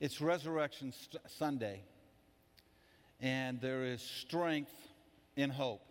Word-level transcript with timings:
It's 0.00 0.20
Resurrection 0.20 0.92
St- 0.92 1.20
Sunday, 1.26 1.82
and 3.20 3.60
there 3.60 3.82
is 3.84 4.00
strength 4.00 4.70
in 5.34 5.50
hope. 5.50 5.82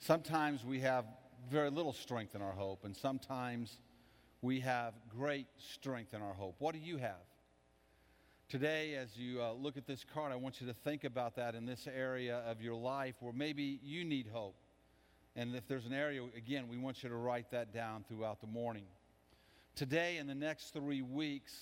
Sometimes 0.00 0.64
we 0.64 0.80
have 0.80 1.04
very 1.48 1.70
little 1.70 1.92
strength 1.92 2.34
in 2.34 2.42
our 2.42 2.50
hope, 2.50 2.84
and 2.84 2.96
sometimes 2.96 3.78
we 4.42 4.58
have 4.60 4.94
great 5.16 5.46
strength 5.58 6.12
in 6.12 6.20
our 6.20 6.34
hope. 6.34 6.56
What 6.58 6.74
do 6.74 6.80
you 6.80 6.96
have? 6.96 7.22
Today, 8.48 8.96
as 8.96 9.16
you 9.16 9.40
uh, 9.40 9.52
look 9.52 9.76
at 9.76 9.86
this 9.86 10.04
card, 10.12 10.32
I 10.32 10.36
want 10.36 10.60
you 10.60 10.66
to 10.66 10.74
think 10.74 11.04
about 11.04 11.36
that 11.36 11.54
in 11.54 11.66
this 11.66 11.86
area 11.86 12.38
of 12.48 12.60
your 12.60 12.74
life 12.74 13.14
where 13.20 13.32
maybe 13.32 13.78
you 13.84 14.04
need 14.04 14.26
hope. 14.32 14.56
And 15.36 15.54
if 15.54 15.68
there's 15.68 15.86
an 15.86 15.92
area, 15.92 16.20
again, 16.36 16.66
we 16.68 16.78
want 16.78 17.04
you 17.04 17.10
to 17.10 17.14
write 17.14 17.52
that 17.52 17.72
down 17.72 18.04
throughout 18.08 18.40
the 18.40 18.48
morning. 18.48 18.86
Today, 19.76 20.16
in 20.16 20.26
the 20.26 20.34
next 20.34 20.72
three 20.72 21.02
weeks, 21.02 21.52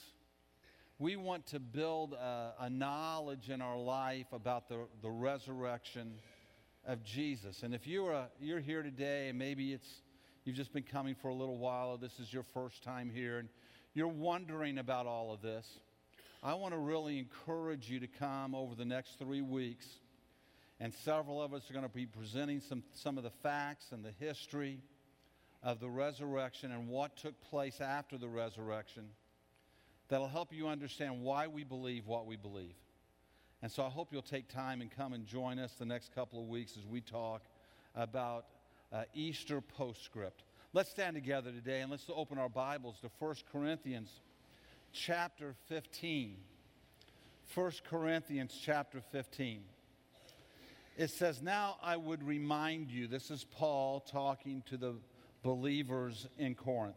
we 0.99 1.17
want 1.17 1.47
to 1.47 1.59
build 1.59 2.13
a, 2.13 2.53
a 2.61 2.71
knowledge 2.71 3.51
in 3.51 3.61
our 3.61 3.77
life 3.77 4.27
about 4.33 4.69
the, 4.69 4.87
the 5.03 5.11
resurrection 5.11 6.15
of 6.87 7.03
Jesus. 7.03 7.63
And 7.63 7.75
if 7.75 7.87
you're, 7.87 8.13
a, 8.13 8.29
you're 8.41 8.61
here 8.61 8.83
today 8.83 9.29
and 9.29 9.39
maybe 9.39 9.73
it's 9.73 9.89
you've 10.45 10.57
just 10.57 10.73
been 10.73 10.85
coming 10.85 11.15
for 11.15 11.29
a 11.29 11.35
little 11.35 11.59
while 11.59 11.89
or 11.89 11.99
this 11.99 12.21
is 12.21 12.33
your 12.33 12.45
first 12.55 12.85
time 12.85 13.11
here 13.13 13.39
and 13.39 13.49
you're 13.95 14.07
wondering 14.07 14.79
about 14.79 15.07
all 15.07 15.33
of 15.33 15.43
this, 15.43 15.67
I 16.43 16.55
want 16.55 16.75
to 16.75 16.79
really 16.79 17.19
encourage 17.19 17.91
you 17.91 17.99
to 18.01 18.07
come 18.07 18.55
over 18.55 18.75
the 18.75 18.85
next 18.85 19.19
three 19.19 19.43
weeks. 19.43 19.87
And 20.79 20.93
several 20.93 21.43
of 21.43 21.55
us 21.55 21.71
are 21.71 21.73
going 21.73 21.87
to 21.87 21.93
be 21.93 22.07
presenting 22.07 22.61
some, 22.61 22.85
some 22.93 23.17
of 23.17 23.25
the 23.25 23.31
facts 23.31 23.87
and 23.91 24.05
the 24.05 24.13
history 24.21 24.81
of 25.63 25.81
the 25.81 25.89
resurrection 25.89 26.71
and 26.71 26.89
what 26.89 27.17
took 27.17 27.41
place 27.41 27.81
after 27.81 28.19
the 28.19 28.29
resurrection 28.29 29.07
that'll 30.09 30.29
help 30.29 30.53
you 30.53 30.69
understand 30.69 31.23
why 31.23 31.47
we 31.47 31.65
believe 31.65 32.07
what 32.07 32.27
we 32.27 32.37
believe. 32.37 32.75
And 33.63 33.73
so 33.73 33.83
I 33.83 33.89
hope 33.89 34.09
you'll 34.13 34.23
take 34.23 34.49
time 34.49 34.81
and 34.81 34.91
come 34.91 35.15
and 35.15 35.27
join 35.27 35.59
us 35.59 35.73
the 35.79 35.87
next 35.87 36.15
couple 36.15 36.41
of 36.41 36.49
weeks 36.49 36.77
as 36.77 36.87
we 36.87 37.01
talk 37.01 37.43
about 37.95 38.47
uh, 38.93 39.05
Easter 39.15 39.61
postscript. 39.61 40.43
Let's 40.73 40.91
stand 40.91 41.15
together 41.15 41.51
today 41.51 41.81
and 41.81 41.91
let's 41.91 42.05
open 42.15 42.37
our 42.37 42.49
Bibles 42.49 42.97
to 43.01 43.11
1 43.19 43.37
Corinthians 43.51 44.11
chapter 44.93 45.55
15. 45.69 46.37
1 47.55 47.73
Corinthians 47.89 48.59
chapter 48.63 49.01
15. 49.13 49.63
It 50.97 51.11
says, 51.11 51.43
Now 51.43 51.77
I 51.83 51.97
would 51.97 52.23
remind 52.23 52.91
you, 52.91 53.07
this 53.07 53.31
is 53.31 53.45
Paul 53.45 54.01
talking 54.01 54.63
to 54.67 54.77
the 54.77 54.95
believers 55.43 56.27
in 56.39 56.55
Corinth. 56.55 56.97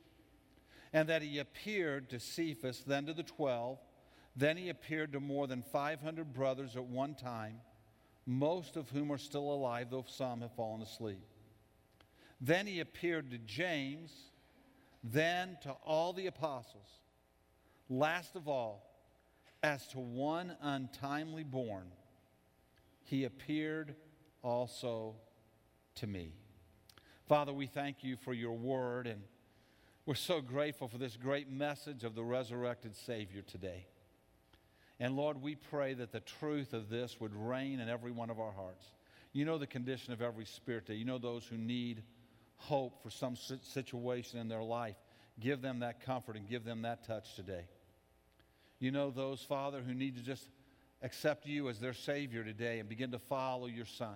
and 0.93 1.07
that 1.09 1.21
he 1.21 1.39
appeared 1.39 2.09
to 2.09 2.19
Cephas, 2.19 2.83
then 2.85 3.05
to 3.05 3.13
the 3.13 3.23
twelve. 3.23 3.79
Then 4.35 4.57
he 4.57 4.69
appeared 4.69 5.13
to 5.13 5.19
more 5.19 5.47
than 5.47 5.61
500 5.61 6.33
brothers 6.33 6.75
at 6.75 6.85
one 6.85 7.15
time, 7.15 7.59
most 8.25 8.77
of 8.77 8.89
whom 8.89 9.11
are 9.11 9.17
still 9.17 9.51
alive, 9.51 9.87
though 9.89 10.05
some 10.07 10.41
have 10.41 10.55
fallen 10.55 10.81
asleep. 10.81 11.25
Then 12.39 12.65
he 12.65 12.79
appeared 12.79 13.31
to 13.31 13.37
James, 13.37 14.11
then 15.03 15.57
to 15.63 15.71
all 15.83 16.13
the 16.13 16.27
apostles. 16.27 16.87
Last 17.89 18.35
of 18.35 18.47
all, 18.47 18.87
as 19.63 19.85
to 19.87 19.99
one 19.99 20.55
untimely 20.61 21.43
born, 21.43 21.91
he 23.03 23.25
appeared 23.25 23.95
also 24.41 25.15
to 25.95 26.07
me. 26.07 26.33
Father, 27.27 27.53
we 27.53 27.67
thank 27.67 28.03
you 28.03 28.15
for 28.15 28.33
your 28.33 28.53
word 28.53 29.07
and 29.07 29.21
we're 30.05 30.15
so 30.15 30.41
grateful 30.41 30.87
for 30.87 30.97
this 30.97 31.15
great 31.15 31.51
message 31.51 32.03
of 32.03 32.15
the 32.15 32.23
resurrected 32.23 32.95
Savior 32.95 33.41
today. 33.41 33.85
And 34.99 35.15
Lord, 35.15 35.41
we 35.41 35.55
pray 35.55 35.93
that 35.93 36.11
the 36.11 36.19
truth 36.19 36.73
of 36.73 36.89
this 36.89 37.19
would 37.19 37.35
reign 37.35 37.79
in 37.79 37.89
every 37.89 38.11
one 38.11 38.29
of 38.29 38.39
our 38.39 38.51
hearts. 38.51 38.85
You 39.33 39.45
know 39.45 39.57
the 39.57 39.67
condition 39.67 40.13
of 40.13 40.21
every 40.21 40.45
spirit 40.45 40.85
today. 40.85 40.99
You 40.99 41.05
know 41.05 41.17
those 41.17 41.45
who 41.45 41.57
need 41.57 42.03
hope 42.57 43.01
for 43.01 43.09
some 43.09 43.35
situation 43.35 44.39
in 44.39 44.47
their 44.47 44.63
life. 44.63 44.97
Give 45.39 45.61
them 45.61 45.79
that 45.79 46.05
comfort 46.05 46.35
and 46.35 46.47
give 46.47 46.63
them 46.63 46.81
that 46.83 47.05
touch 47.05 47.35
today. 47.35 47.65
You 48.79 48.91
know 48.91 49.11
those, 49.11 49.41
Father, 49.41 49.81
who 49.81 49.93
need 49.93 50.17
to 50.17 50.23
just 50.23 50.47
accept 51.01 51.45
you 51.45 51.69
as 51.69 51.79
their 51.79 51.93
Savior 51.93 52.43
today 52.43 52.79
and 52.79 52.89
begin 52.89 53.11
to 53.11 53.19
follow 53.19 53.67
your 53.67 53.85
Son. 53.85 54.15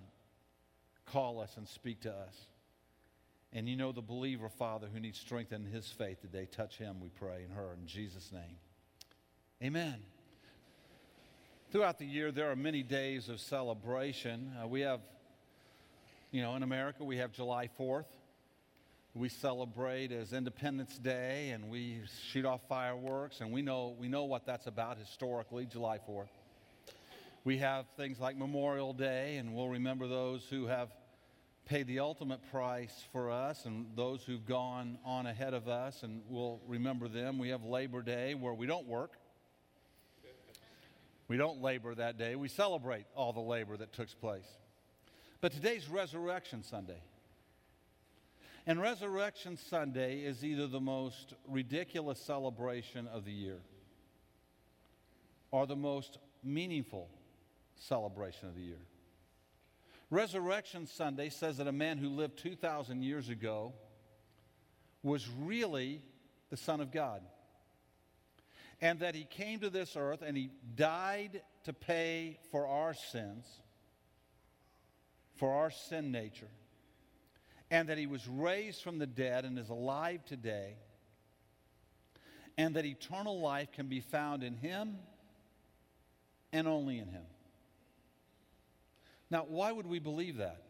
Call 1.06 1.40
us 1.40 1.58
and 1.58 1.68
speak 1.68 2.02
to 2.02 2.12
us. 2.12 2.36
And 3.56 3.70
you 3.70 3.78
know 3.78 3.94
the 3.94 4.02
believer, 4.02 4.50
Father, 4.50 4.88
who 4.94 5.00
needs 5.00 5.18
strength 5.18 5.54
in 5.54 5.64
his 5.64 5.88
faith 5.88 6.20
today. 6.20 6.46
Touch 6.46 6.78
him, 6.78 6.98
we 7.00 7.08
pray, 7.08 7.42
and 7.42 7.54
her 7.54 7.74
in 7.80 7.88
Jesus' 7.88 8.30
name. 8.34 8.58
Amen. 9.64 9.96
Throughout 11.72 11.98
the 11.98 12.06
year, 12.06 12.34
there 12.34 12.52
are 12.52 12.56
many 12.58 12.84
days 12.84 13.30
of 13.30 13.40
celebration. 13.40 14.52
Uh, 14.62 14.68
we 14.68 14.82
have, 14.82 15.00
you 16.32 16.42
know, 16.42 16.58
in 16.58 16.64
America, 16.64 17.06
we 17.06 17.16
have 17.16 17.32
July 17.32 17.70
4th. 17.80 18.10
We 19.14 19.30
celebrate 19.30 20.12
as 20.12 20.34
Independence 20.34 20.98
Day 20.98 21.52
and 21.52 21.70
we 21.70 22.02
shoot 22.34 22.44
off 22.44 22.60
fireworks, 22.68 23.40
and 23.40 23.54
we 23.54 23.62
know, 23.62 23.96
we 23.98 24.10
know 24.10 24.26
what 24.26 24.46
that's 24.46 24.68
about 24.68 24.98
historically, 24.98 25.66
July 25.66 26.00
4th. 26.10 26.28
We 27.46 27.60
have 27.60 27.86
things 27.96 28.20
like 28.20 28.36
Memorial 28.36 28.92
Day, 28.92 29.38
and 29.38 29.56
we'll 29.56 29.70
remember 29.70 30.08
those 30.08 30.44
who 30.50 30.68
have 30.68 30.90
paid 31.66 31.88
the 31.88 32.00
ultimate 32.00 32.40
price 32.52 33.04
for 33.12 33.32
us 33.32 33.66
and 33.66 33.88
those 33.96 34.24
who've 34.24 34.46
gone 34.46 35.00
on 35.04 35.26
ahead 35.26 35.54
of 35.54 35.68
us, 35.68 36.04
and 36.04 36.22
we'll 36.30 36.62
remember 36.68 37.08
them. 37.08 37.40
We 37.40 37.50
have 37.50 37.64
Labor 37.64 38.02
Day 38.02 38.36
where 38.36 38.54
we 38.54 38.68
don't 38.68 38.88
work. 38.88 39.14
We 41.28 41.38
don't 41.38 41.62
labor 41.62 41.96
that 41.96 42.20
day. 42.20 42.36
We 42.36 42.50
celebrate 42.50 43.06
all 43.16 43.34
the 43.34 43.40
labor 43.40 43.76
that 43.78 43.94
took 43.94 44.10
place. 44.22 44.46
But 45.42 45.52
today's 45.52 45.90
Resurrection 45.90 46.62
Sunday. 46.64 47.02
And 48.68 48.80
Resurrection 48.80 49.58
Sunday 49.58 50.20
is 50.20 50.44
either 50.44 50.68
the 50.68 50.80
most 50.80 51.34
ridiculous 51.48 52.20
celebration 52.20 53.08
of 53.08 53.26
the 53.26 53.32
year 53.32 53.60
or 55.52 55.66
the 55.66 55.76
most 55.76 56.20
meaningful 56.44 57.10
celebration 57.76 58.50
of 58.50 58.56
the 58.56 58.62
year. 58.62 58.82
Resurrection 60.10 60.86
Sunday 60.86 61.30
says 61.30 61.58
that 61.58 61.68
a 61.68 61.72
man 61.72 61.98
who 61.98 62.10
lived 62.10 62.38
2,000 62.38 63.02
years 63.02 63.30
ago 63.30 63.74
was 65.02 65.28
really 65.42 66.02
the 66.50 66.58
Son 66.58 66.82
of 66.82 66.92
God. 66.92 67.22
And 68.82 69.00
that 69.00 69.16
he 69.16 69.24
came 69.24 69.60
to 69.60 69.70
this 69.70 69.96
earth 69.96 70.22
and 70.22 70.36
he 70.36 70.52
died 70.76 71.42
to 71.64 71.74
pay 71.74 72.40
for 72.52 72.68
our 72.68 72.94
sins, 72.94 73.46
for 75.36 75.54
our 75.54 75.72
sin 75.72 76.12
nature. 76.12 76.50
And 77.72 77.90
that 77.90 77.98
he 77.98 78.06
was 78.06 78.28
raised 78.28 78.84
from 78.84 79.00
the 79.00 79.08
dead 79.08 79.44
and 79.44 79.58
is 79.58 79.70
alive 79.70 80.24
today. 80.26 80.76
And 82.58 82.76
that 82.76 82.86
eternal 82.86 83.42
life 83.42 83.72
can 83.72 83.88
be 83.88 84.02
found 84.02 84.44
in 84.44 84.56
him 84.56 84.98
and 86.54 86.68
only 86.68 87.00
in 87.00 87.08
him. 87.08 87.26
Now, 89.36 89.46
why 89.50 89.70
would 89.70 89.86
we 89.86 90.00
believe 90.00 90.38
that? 90.38 90.62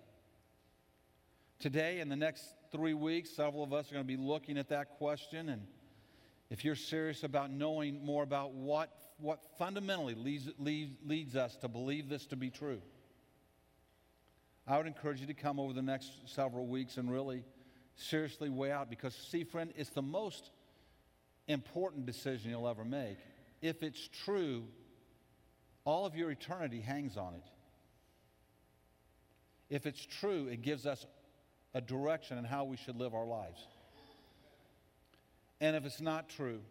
Today, 1.59 1.99
in 1.99 2.09
the 2.09 2.15
next 2.15 2.43
three 2.71 2.95
weeks, 2.95 3.29
several 3.29 3.63
of 3.63 3.73
us 3.73 3.91
are 3.91 3.93
going 3.93 4.03
to 4.03 4.07
be 4.07 4.17
looking 4.17 4.57
at 4.57 4.69
that 4.69 4.97
question. 4.97 5.49
And 5.49 5.67
if 6.49 6.65
you're 6.65 6.73
serious 6.73 7.23
about 7.23 7.51
knowing 7.51 8.03
more 8.03 8.23
about 8.23 8.53
what, 8.53 8.89
what 9.19 9.39
fundamentally 9.59 10.15
leads, 10.15 10.49
leads, 10.57 10.93
leads 11.05 11.35
us 11.35 11.55
to 11.57 11.67
believe 11.67 12.09
this 12.09 12.25
to 12.25 12.35
be 12.35 12.49
true, 12.49 12.81
I 14.65 14.77
would 14.77 14.87
encourage 14.87 15.21
you 15.21 15.27
to 15.27 15.35
come 15.35 15.59
over 15.59 15.73
the 15.73 15.83
next 15.83 16.09
several 16.25 16.65
weeks 16.65 16.97
and 16.97 17.11
really 17.11 17.43
seriously 17.93 18.49
weigh 18.49 18.71
out 18.71 18.89
because, 18.89 19.13
see, 19.13 19.43
friend, 19.43 19.73
it's 19.75 19.91
the 19.91 20.01
most 20.01 20.49
important 21.47 22.07
decision 22.07 22.49
you'll 22.49 22.67
ever 22.67 22.83
make. 22.83 23.19
If 23.61 23.83
it's 23.83 24.09
true, 24.25 24.63
all 25.83 26.07
of 26.07 26.15
your 26.15 26.31
eternity 26.31 26.81
hangs 26.81 27.15
on 27.15 27.35
it. 27.35 27.43
If 29.69 29.85
it's 29.85 30.05
true, 30.05 30.47
it 30.47 30.61
gives 30.61 30.85
us 30.85 31.05
a 31.73 31.81
direction 31.81 32.37
in 32.37 32.45
how 32.45 32.63
we 32.65 32.77
should 32.77 32.95
live 32.95 33.13
our 33.13 33.25
lives. 33.25 33.67
And 35.59 35.75
if 35.75 35.85
it's 35.85 36.01
not 36.01 36.29
true, 36.29 36.61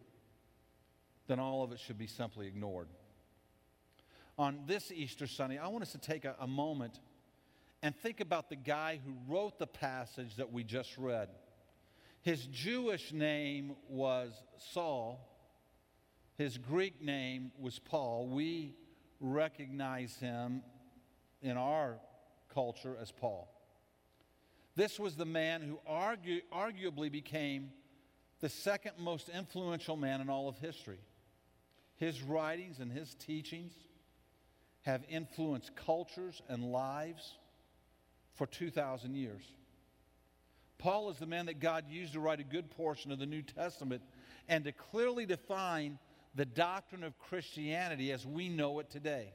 then 1.26 1.38
all 1.40 1.62
of 1.62 1.72
it 1.72 1.80
should 1.80 1.98
be 1.98 2.06
simply 2.06 2.46
ignored. 2.46 2.88
On 4.38 4.60
this 4.66 4.90
Easter 4.92 5.26
Sunday, 5.26 5.58
I 5.58 5.68
want 5.68 5.82
us 5.82 5.92
to 5.92 5.98
take 5.98 6.24
a, 6.24 6.34
a 6.40 6.46
moment 6.46 7.00
and 7.82 7.94
think 7.94 8.20
about 8.20 8.48
the 8.48 8.56
guy 8.56 8.98
who 9.04 9.12
wrote 9.28 9.58
the 9.58 9.66
passage 9.66 10.36
that 10.36 10.52
we 10.52 10.64
just 10.64 10.96
read. 10.96 11.28
His 12.22 12.46
Jewish 12.46 13.12
name 13.12 13.76
was 13.88 14.32
Saul. 14.56 15.20
His 16.36 16.56
Greek 16.56 17.02
name 17.02 17.52
was 17.58 17.78
Paul. 17.78 18.26
We 18.26 18.74
recognize 19.20 20.16
him 20.16 20.62
in 21.42 21.56
our 21.56 21.98
culture 22.54 22.96
as 23.00 23.10
Paul. 23.10 23.48
This 24.76 24.98
was 24.98 25.16
the 25.16 25.24
man 25.24 25.62
who 25.62 25.78
arguably 25.88 27.10
became 27.10 27.70
the 28.40 28.48
second 28.48 28.92
most 28.98 29.28
influential 29.28 29.96
man 29.96 30.20
in 30.20 30.28
all 30.28 30.48
of 30.48 30.58
history. 30.58 30.98
His 31.96 32.22
writings 32.22 32.80
and 32.80 32.90
his 32.90 33.14
teachings 33.14 33.72
have 34.82 35.04
influenced 35.08 35.74
cultures 35.76 36.42
and 36.48 36.72
lives 36.72 37.38
for 38.34 38.46
2,000 38.46 39.14
years. 39.14 39.42
Paul 40.78 41.08
is 41.10 41.18
the 41.18 41.26
man 41.26 41.46
that 41.46 41.60
God 41.60 41.84
used 41.88 42.12
to 42.14 42.20
write 42.20 42.40
a 42.40 42.44
good 42.44 42.70
portion 42.70 43.12
of 43.12 43.18
the 43.18 43.26
New 43.26 43.42
Testament 43.42 44.02
and 44.48 44.64
to 44.64 44.72
clearly 44.72 45.24
define 45.24 45.98
the 46.34 46.44
doctrine 46.44 47.04
of 47.04 47.18
Christianity 47.18 48.10
as 48.10 48.26
we 48.26 48.48
know 48.48 48.80
it 48.80 48.90
today. 48.90 49.32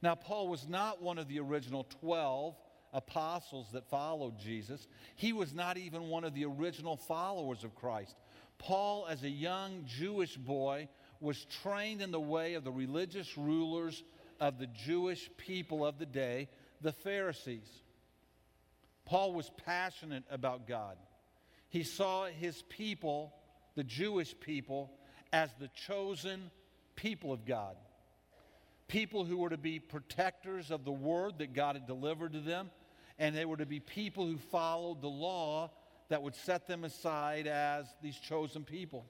Now, 0.00 0.14
Paul 0.14 0.48
was 0.48 0.68
not 0.68 1.02
one 1.02 1.18
of 1.18 1.28
the 1.28 1.40
original 1.40 1.84
12 2.00 2.54
apostles 2.92 3.68
that 3.72 3.90
followed 3.90 4.38
Jesus. 4.38 4.86
He 5.16 5.32
was 5.32 5.52
not 5.52 5.76
even 5.76 6.08
one 6.08 6.24
of 6.24 6.34
the 6.34 6.44
original 6.44 6.96
followers 6.96 7.64
of 7.64 7.74
Christ. 7.74 8.16
Paul, 8.58 9.06
as 9.08 9.22
a 9.22 9.28
young 9.28 9.84
Jewish 9.86 10.36
boy, 10.36 10.88
was 11.20 11.44
trained 11.62 12.00
in 12.00 12.10
the 12.10 12.20
way 12.20 12.54
of 12.54 12.64
the 12.64 12.72
religious 12.72 13.36
rulers 13.36 14.02
of 14.40 14.58
the 14.58 14.66
Jewish 14.66 15.30
people 15.36 15.84
of 15.84 15.98
the 15.98 16.06
day, 16.06 16.48
the 16.80 16.92
Pharisees. 16.92 17.68
Paul 19.04 19.32
was 19.32 19.50
passionate 19.64 20.24
about 20.30 20.66
God. 20.66 20.96
He 21.70 21.82
saw 21.82 22.26
his 22.26 22.62
people, 22.68 23.34
the 23.74 23.84
Jewish 23.84 24.38
people, 24.38 24.92
as 25.32 25.50
the 25.58 25.68
chosen 25.86 26.50
people 26.94 27.32
of 27.32 27.44
God. 27.44 27.76
People 28.88 29.24
who 29.24 29.36
were 29.36 29.50
to 29.50 29.58
be 29.58 29.78
protectors 29.78 30.70
of 30.70 30.84
the 30.84 30.92
word 30.92 31.38
that 31.38 31.52
God 31.52 31.76
had 31.76 31.86
delivered 31.86 32.32
to 32.32 32.40
them, 32.40 32.70
and 33.18 33.36
they 33.36 33.44
were 33.44 33.58
to 33.58 33.66
be 33.66 33.80
people 33.80 34.26
who 34.26 34.38
followed 34.38 35.02
the 35.02 35.08
law 35.08 35.70
that 36.08 36.22
would 36.22 36.34
set 36.34 36.66
them 36.66 36.84
aside 36.84 37.46
as 37.46 37.86
these 38.02 38.16
chosen 38.16 38.64
people. 38.64 39.04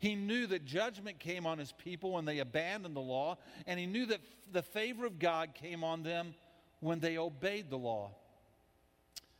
He 0.00 0.14
knew 0.14 0.46
that 0.48 0.64
judgment 0.64 1.18
came 1.18 1.46
on 1.46 1.58
his 1.58 1.72
people 1.72 2.12
when 2.12 2.24
they 2.24 2.38
abandoned 2.38 2.94
the 2.94 3.00
law, 3.00 3.38
and 3.66 3.78
he 3.78 3.86
knew 3.86 4.06
that 4.06 4.20
the 4.52 4.62
favor 4.62 5.06
of 5.06 5.18
God 5.18 5.54
came 5.54 5.82
on 5.82 6.02
them 6.02 6.34
when 6.80 7.00
they 7.00 7.18
obeyed 7.18 7.70
the 7.70 7.78
law. 7.78 8.12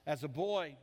As 0.07 0.25
a 0.25 0.29
boy, 0.29 0.77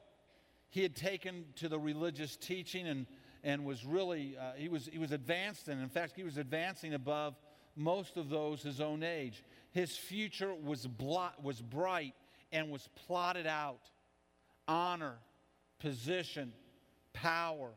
he 0.70 0.82
had 0.82 0.96
taken 0.96 1.46
to 1.56 1.70
the 1.70 1.80
religious 1.80 2.36
teaching 2.36 2.88
and, 2.88 3.06
and 3.44 3.66
was 3.66 3.86
really, 3.86 4.38
uh, 4.38 4.54
he, 4.56 4.70
was, 4.70 4.90
he 4.92 4.98
was 4.98 5.12
advanced 5.12 5.68
in. 5.68 5.80
In 5.82 5.90
fact, 5.90 6.14
he 6.16 6.24
was 6.24 6.38
advancing 6.38 6.94
above 6.94 7.36
most 7.76 8.18
of 8.18 8.30
those 8.30 8.62
his 8.62 8.80
own 8.82 9.04
age. 9.04 9.44
His 9.72 9.96
future 9.96 10.54
was, 10.54 10.88
blot, 10.88 11.44
was 11.44 11.62
bright 11.62 12.14
and 12.52 12.70
was 12.70 12.88
plotted 13.08 13.46
out. 13.46 13.90
Honor, 14.68 15.16
position, 15.80 16.54
power, 17.14 17.70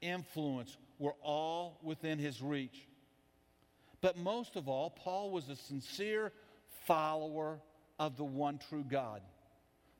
influence 0.00 0.76
were 0.98 1.14
all 1.22 1.80
within 1.82 2.18
his 2.18 2.40
reach. 2.40 2.86
But 4.00 4.16
most 4.16 4.56
of 4.56 4.68
all, 4.68 4.90
Paul 4.90 5.30
was 5.30 5.48
a 5.48 5.56
sincere 5.56 6.32
follower 6.86 7.60
of 7.98 8.16
the 8.16 8.24
one 8.24 8.58
true 8.68 8.84
God. 8.88 9.20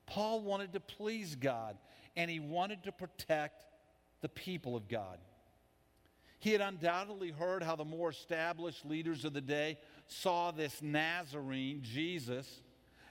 Paul 0.05 0.41
wanted 0.41 0.73
to 0.73 0.79
please 0.79 1.35
God 1.35 1.77
and 2.15 2.29
he 2.29 2.39
wanted 2.39 2.83
to 2.83 2.91
protect 2.91 3.63
the 4.21 4.29
people 4.29 4.75
of 4.75 4.87
God. 4.87 5.19
He 6.41 6.53
had 6.53 6.61
undoubtedly 6.61 7.29
heard 7.29 7.61
how 7.61 7.75
the 7.75 7.85
more 7.85 8.09
established 8.09 8.83
leaders 8.83 9.25
of 9.25 9.33
the 9.33 9.41
day 9.41 9.77
saw 10.07 10.49
this 10.49 10.81
Nazarene, 10.81 11.83
Jesus, 11.83 12.61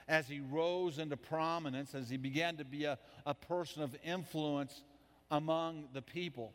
as 0.05 0.27
he 0.27 0.41
rose 0.41 0.99
into 0.99 1.15
prominence, 1.15 1.95
as 1.95 2.09
he 2.09 2.17
began 2.17 2.57
to 2.57 2.65
be 2.65 2.83
a, 2.83 2.99
a 3.25 3.33
person 3.33 3.83
of 3.83 3.95
influence 4.03 4.83
among 5.31 5.87
the 5.93 6.01
people. 6.01 6.51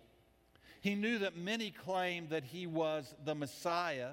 He 0.83 0.95
knew 0.95 1.17
that 1.21 1.35
many 1.35 1.71
claimed 1.71 2.29
that 2.29 2.45
he 2.45 2.67
was 2.67 3.15
the 3.25 3.35
Messiah, 3.35 4.11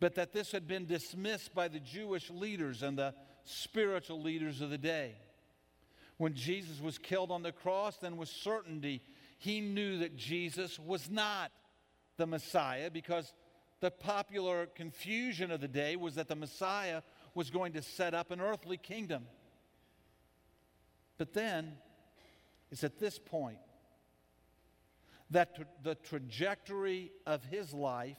but 0.00 0.14
that 0.14 0.32
this 0.32 0.52
had 0.52 0.66
been 0.66 0.86
dismissed 0.86 1.54
by 1.54 1.68
the 1.68 1.80
Jewish 1.80 2.30
leaders 2.30 2.82
and 2.82 2.96
the 2.96 3.12
spiritual 3.44 4.22
leaders 4.22 4.62
of 4.62 4.70
the 4.70 4.78
day. 4.78 5.16
When 6.16 6.32
Jesus 6.32 6.80
was 6.80 6.96
killed 6.96 7.30
on 7.30 7.42
the 7.42 7.52
cross, 7.52 7.98
then 7.98 8.16
with 8.16 8.30
certainty, 8.30 9.02
he 9.40 9.62
knew 9.62 10.00
that 10.00 10.16
Jesus 10.16 10.78
was 10.78 11.08
not 11.08 11.50
the 12.18 12.26
Messiah 12.26 12.90
because 12.90 13.32
the 13.80 13.90
popular 13.90 14.66
confusion 14.66 15.50
of 15.50 15.62
the 15.62 15.68
day 15.68 15.96
was 15.96 16.16
that 16.16 16.28
the 16.28 16.36
Messiah 16.36 17.00
was 17.34 17.48
going 17.48 17.72
to 17.72 17.80
set 17.80 18.12
up 18.12 18.30
an 18.30 18.42
earthly 18.42 18.76
kingdom. 18.76 19.24
But 21.16 21.32
then, 21.32 21.72
it's 22.70 22.84
at 22.84 22.98
this 22.98 23.18
point 23.18 23.56
that 25.30 25.56
tra- 25.56 25.64
the 25.82 25.94
trajectory 25.94 27.10
of 27.26 27.42
his 27.44 27.72
life 27.72 28.18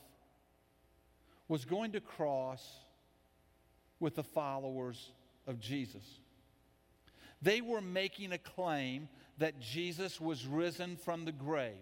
was 1.47 1.65
going 1.65 1.91
to 1.91 2.01
cross 2.01 2.67
with 3.99 4.15
the 4.15 4.23
followers 4.23 5.11
of 5.45 5.59
Jesus. 5.59 6.03
They 7.43 7.61
were 7.61 7.81
making 7.81 8.31
a 8.31 8.39
claim 8.39 9.07
that 9.37 9.59
Jesus 9.59 10.19
was 10.19 10.45
risen 10.45 10.97
from 10.97 11.25
the 11.25 11.31
grave. 11.31 11.73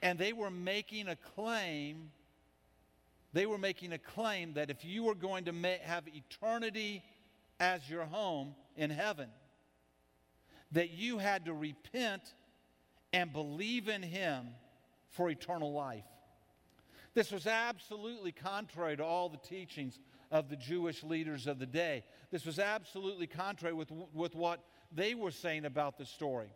And 0.00 0.18
they 0.18 0.32
were 0.32 0.50
making 0.50 1.08
a 1.08 1.16
claim, 1.16 2.10
they 3.32 3.46
were 3.46 3.58
making 3.58 3.92
a 3.92 3.98
claim 3.98 4.54
that 4.54 4.70
if 4.70 4.84
you 4.84 5.04
were 5.04 5.14
going 5.14 5.44
to 5.44 5.52
ma- 5.52 5.82
have 5.82 6.04
eternity 6.08 7.02
as 7.60 7.88
your 7.88 8.04
home 8.04 8.54
in 8.76 8.90
heaven, 8.90 9.28
that 10.72 10.90
you 10.90 11.18
had 11.18 11.44
to 11.44 11.52
repent 11.52 12.22
and 13.12 13.32
believe 13.32 13.88
in 13.88 14.02
him 14.02 14.46
for 15.10 15.28
eternal 15.28 15.72
life. 15.72 16.04
This 17.14 17.30
was 17.30 17.46
absolutely 17.46 18.32
contrary 18.32 18.96
to 18.96 19.04
all 19.04 19.28
the 19.28 19.36
teachings 19.36 19.98
of 20.30 20.48
the 20.48 20.56
Jewish 20.56 21.02
leaders 21.02 21.46
of 21.46 21.58
the 21.58 21.66
day. 21.66 22.04
This 22.30 22.46
was 22.46 22.58
absolutely 22.58 23.26
contrary 23.26 23.74
with, 23.74 23.92
with 24.14 24.34
what 24.34 24.64
they 24.94 25.14
were 25.14 25.30
saying 25.30 25.64
about 25.64 25.98
the 25.98 26.04
story. 26.04 26.48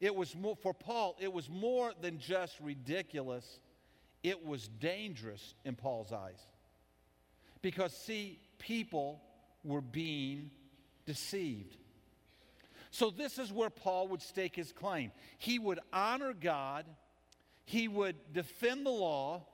It 0.00 0.14
was 0.14 0.34
more, 0.34 0.56
for 0.56 0.74
Paul, 0.74 1.16
it 1.20 1.32
was 1.32 1.48
more 1.48 1.92
than 2.00 2.18
just 2.18 2.58
ridiculous, 2.60 3.60
it 4.22 4.44
was 4.44 4.68
dangerous 4.68 5.54
in 5.64 5.76
Paul's 5.76 6.12
eyes. 6.12 6.40
Because, 7.60 7.96
see, 7.96 8.40
people 8.58 9.22
were 9.62 9.80
being 9.80 10.50
deceived. 11.06 11.76
So, 12.90 13.10
this 13.10 13.38
is 13.38 13.52
where 13.52 13.70
Paul 13.70 14.08
would 14.08 14.22
stake 14.22 14.56
his 14.56 14.72
claim. 14.72 15.12
He 15.38 15.58
would 15.58 15.78
honor 15.92 16.34
God, 16.34 16.84
he 17.64 17.88
would 17.88 18.16
defend 18.32 18.84
the 18.84 18.90
law, 18.90 19.46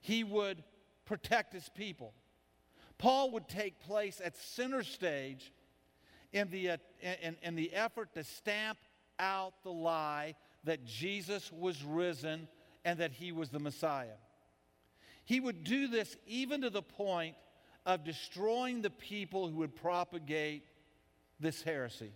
he 0.00 0.24
would 0.24 0.62
protect 1.04 1.52
his 1.52 1.68
people. 1.68 2.14
Paul 2.98 3.32
would 3.32 3.48
take 3.48 3.80
place 3.80 4.20
at 4.24 4.36
center 4.36 4.84
stage 4.84 5.52
in 6.32 6.48
the, 6.50 6.70
uh, 6.70 6.76
in, 7.22 7.36
in 7.42 7.54
the 7.54 7.72
effort 7.72 8.14
to 8.14 8.24
stamp 8.24 8.78
out 9.18 9.54
the 9.62 9.70
lie 9.72 10.34
that 10.64 10.84
Jesus 10.84 11.50
was 11.52 11.82
risen 11.82 12.48
and 12.84 12.98
that 12.98 13.12
he 13.12 13.32
was 13.32 13.50
the 13.50 13.58
Messiah. 13.58 14.18
He 15.24 15.40
would 15.40 15.64
do 15.64 15.88
this 15.88 16.16
even 16.26 16.62
to 16.62 16.70
the 16.70 16.82
point 16.82 17.36
of 17.86 18.04
destroying 18.04 18.82
the 18.82 18.90
people 18.90 19.48
who 19.48 19.56
would 19.56 19.74
propagate 19.74 20.64
this 21.40 21.62
heresy. 21.62 22.12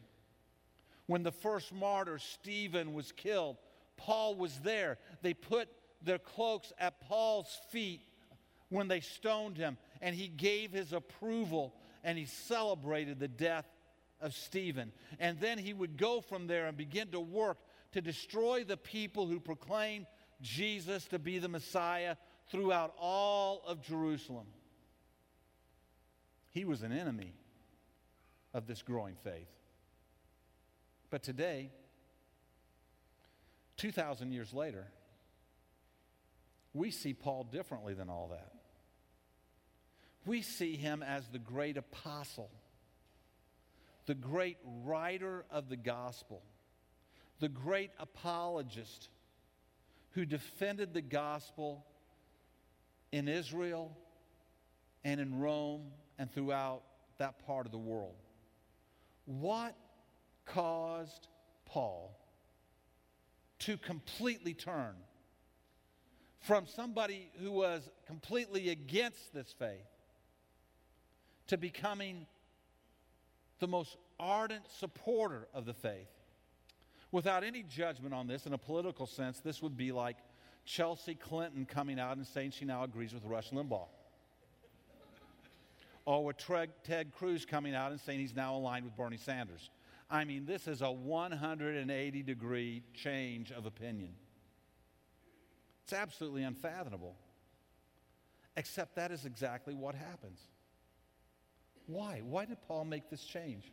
When 1.06 1.22
the 1.22 1.32
first 1.32 1.72
martyr, 1.72 2.18
Stephen, 2.18 2.94
was 2.94 3.12
killed, 3.12 3.56
Paul 3.96 4.34
was 4.34 4.58
there. 4.60 4.98
They 5.22 5.34
put 5.34 5.68
their 6.02 6.18
cloaks 6.18 6.72
at 6.78 7.00
Paul's 7.00 7.58
feet 7.70 8.00
when 8.68 8.88
they 8.88 9.00
stoned 9.00 9.56
him, 9.56 9.78
and 10.00 10.14
he 10.14 10.28
gave 10.28 10.72
his 10.72 10.92
approval 10.92 11.74
and 12.02 12.18
he 12.18 12.26
celebrated 12.26 13.18
the 13.18 13.28
death 13.28 13.66
of 14.20 14.34
Stephen. 14.34 14.92
And 15.18 15.38
then 15.40 15.58
he 15.58 15.72
would 15.72 15.96
go 15.96 16.20
from 16.20 16.46
there 16.46 16.66
and 16.66 16.76
begin 16.76 17.08
to 17.08 17.20
work 17.20 17.58
to 17.92 18.00
destroy 18.00 18.64
the 18.64 18.76
people 18.76 19.26
who 19.26 19.40
proclaimed 19.40 20.06
Jesus 20.42 21.04
to 21.06 21.18
be 21.18 21.38
the 21.38 21.48
Messiah 21.48 22.16
throughout 22.50 22.94
all 22.98 23.62
of 23.66 23.82
Jerusalem. 23.82 24.46
He 26.52 26.64
was 26.64 26.82
an 26.82 26.92
enemy 26.92 27.34
of 28.54 28.66
this 28.66 28.82
growing 28.82 29.16
faith. 29.16 29.50
But 31.10 31.22
today, 31.22 31.70
2,000 33.76 34.32
years 34.32 34.52
later, 34.52 34.86
we 36.72 36.90
see 36.90 37.14
Paul 37.14 37.44
differently 37.44 37.94
than 37.94 38.08
all 38.08 38.28
that. 38.28 38.52
We 40.24 40.42
see 40.42 40.76
him 40.76 41.02
as 41.02 41.28
the 41.28 41.38
great 41.38 41.76
apostle, 41.76 42.50
the 44.06 44.14
great 44.14 44.58
writer 44.84 45.44
of 45.50 45.68
the 45.68 45.76
gospel, 45.76 46.42
the 47.40 47.48
great 47.48 47.90
apologist 47.98 49.08
who 50.12 50.24
defended 50.24 50.94
the 50.94 51.02
gospel 51.02 51.84
in 53.12 53.28
Israel 53.28 53.96
and 55.04 55.20
in 55.20 55.38
Rome 55.38 55.90
and 56.18 56.32
throughout 56.32 56.82
that 57.18 57.44
part 57.46 57.66
of 57.66 57.72
the 57.72 57.78
world. 57.78 58.14
What 59.26 59.74
caused 60.46 61.26
Paul 61.66 62.16
to 63.60 63.76
completely 63.76 64.54
turn 64.54 64.94
from 66.40 66.66
somebody 66.66 67.30
who 67.42 67.50
was 67.50 67.90
completely 68.06 68.70
against 68.70 69.34
this 69.34 69.52
faith 69.58 69.86
to 71.48 71.56
becoming 71.56 72.26
the 73.58 73.68
most 73.68 73.96
ardent 74.18 74.64
supporter 74.78 75.48
of 75.54 75.64
the 75.64 75.74
faith? 75.74 76.08
Without 77.12 77.44
any 77.44 77.62
judgment 77.62 78.12
on 78.12 78.26
this, 78.26 78.46
in 78.46 78.52
a 78.52 78.58
political 78.58 79.06
sense, 79.06 79.40
this 79.40 79.62
would 79.62 79.76
be 79.76 79.92
like 79.92 80.16
Chelsea 80.64 81.14
Clinton 81.14 81.64
coming 81.64 82.00
out 82.00 82.16
and 82.16 82.26
saying 82.26 82.50
she 82.50 82.64
now 82.64 82.82
agrees 82.82 83.14
with 83.14 83.24
Rush 83.24 83.50
Limbaugh. 83.50 83.86
or 86.04 86.24
with 86.24 86.36
Ted 86.84 87.12
Cruz 87.12 87.46
coming 87.46 87.74
out 87.74 87.92
and 87.92 88.00
saying 88.00 88.18
he's 88.18 88.34
now 88.34 88.56
aligned 88.56 88.84
with 88.84 88.96
Bernie 88.96 89.16
Sanders. 89.16 89.70
I 90.10 90.24
mean, 90.24 90.44
this 90.46 90.68
is 90.68 90.82
a 90.82 90.90
180 90.90 92.22
degree 92.22 92.82
change 92.94 93.50
of 93.52 93.66
opinion. 93.66 94.14
It's 95.84 95.92
absolutely 95.92 96.42
unfathomable. 96.42 97.16
Except 98.56 98.96
that 98.96 99.10
is 99.10 99.24
exactly 99.24 99.74
what 99.74 99.94
happens. 99.94 100.40
Why? 101.86 102.20
Why 102.24 102.44
did 102.44 102.58
Paul 102.66 102.84
make 102.84 103.10
this 103.10 103.24
change? 103.24 103.72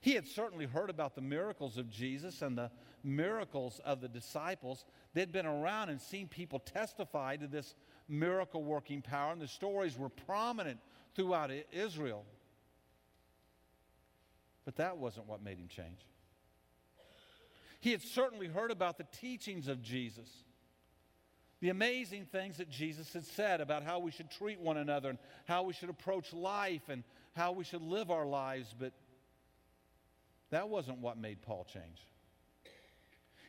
He 0.00 0.14
had 0.14 0.26
certainly 0.26 0.66
heard 0.66 0.90
about 0.90 1.14
the 1.14 1.22
miracles 1.22 1.78
of 1.78 1.88
Jesus 1.88 2.42
and 2.42 2.58
the 2.58 2.70
miracles 3.02 3.80
of 3.84 4.02
the 4.02 4.08
disciples. 4.08 4.84
They'd 5.14 5.32
been 5.32 5.46
around 5.46 5.88
and 5.88 6.00
seen 6.00 6.28
people 6.28 6.58
testify 6.58 7.36
to 7.36 7.46
this 7.46 7.74
miracle 8.06 8.62
working 8.62 9.00
power, 9.00 9.32
and 9.32 9.40
the 9.40 9.48
stories 9.48 9.96
were 9.96 10.10
prominent 10.10 10.78
throughout 11.14 11.50
Israel. 11.72 12.26
But 14.66 14.76
that 14.76 14.98
wasn't 14.98 15.26
what 15.26 15.42
made 15.42 15.58
him 15.58 15.68
change. 15.68 16.06
He 17.80 17.90
had 17.90 18.02
certainly 18.02 18.46
heard 18.46 18.70
about 18.70 18.98
the 18.98 19.06
teachings 19.20 19.68
of 19.68 19.82
Jesus, 19.82 20.28
the 21.60 21.70
amazing 21.70 22.26
things 22.26 22.58
that 22.58 22.68
Jesus 22.68 23.12
had 23.12 23.24
said 23.24 23.60
about 23.60 23.82
how 23.82 23.98
we 23.98 24.10
should 24.10 24.30
treat 24.30 24.60
one 24.60 24.76
another 24.76 25.10
and 25.10 25.18
how 25.46 25.62
we 25.62 25.72
should 25.72 25.88
approach 25.88 26.32
life 26.32 26.88
and 26.88 27.04
how 27.34 27.52
we 27.52 27.64
should 27.64 27.82
live 27.82 28.10
our 28.10 28.26
lives, 28.26 28.74
but 28.78 28.92
that 30.50 30.68
wasn't 30.68 30.98
what 30.98 31.18
made 31.18 31.42
Paul 31.42 31.66
change. 31.72 32.06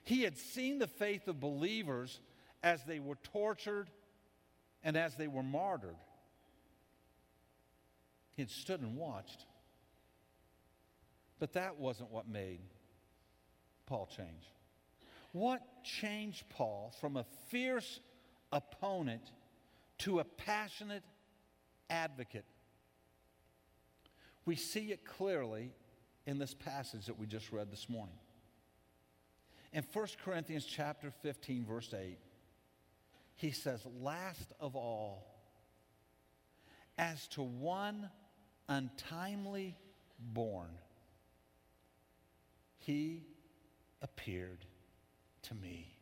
He 0.04 0.22
had 0.22 0.38
seen 0.38 0.80
the 0.80 0.88
faith 0.88 1.28
of 1.28 1.40
believers 1.40 2.20
as 2.64 2.84
they 2.84 3.00
were 3.00 3.18
tortured 3.32 3.90
and 4.84 4.96
as 4.96 5.16
they 5.16 5.28
were 5.28 5.44
martyred. 5.44 5.98
He 8.36 8.42
had 8.42 8.52
stood 8.52 8.82
and 8.82 8.96
watched. 8.96 9.46
But 11.40 11.54
that 11.54 11.78
wasn't 11.78 12.12
what 12.12 12.28
made 12.28 12.60
Paul 13.86 14.08
change. 14.16 14.44
What 15.36 15.84
changed 15.84 16.48
Paul 16.48 16.94
from 17.02 17.18
a 17.18 17.26
fierce 17.50 18.00
opponent 18.54 19.34
to 19.98 20.20
a 20.20 20.24
passionate 20.24 21.04
advocate? 21.90 22.46
We 24.46 24.56
see 24.56 24.94
it 24.94 25.04
clearly 25.04 25.74
in 26.26 26.38
this 26.38 26.54
passage 26.54 27.08
that 27.08 27.20
we 27.20 27.28
just 27.28 27.52
read 27.52 27.70
this 27.70 27.90
morning. 27.90 28.16
In 29.74 29.84
1 29.92 30.08
Corinthians 30.24 30.66
chapter 30.66 31.12
15 31.12 31.66
verse 31.66 31.94
8, 31.94 32.18
he 33.36 33.52
says, 33.52 33.86
"Last 33.86 34.54
of 34.62 34.78
all, 34.78 35.28
as 36.98 37.28
to 37.30 37.44
one 37.44 38.10
untimely 38.70 39.78
born, 40.18 40.80
he 42.78 43.26
appeared 44.02 44.66
to 45.48 45.56
me. 45.56 45.96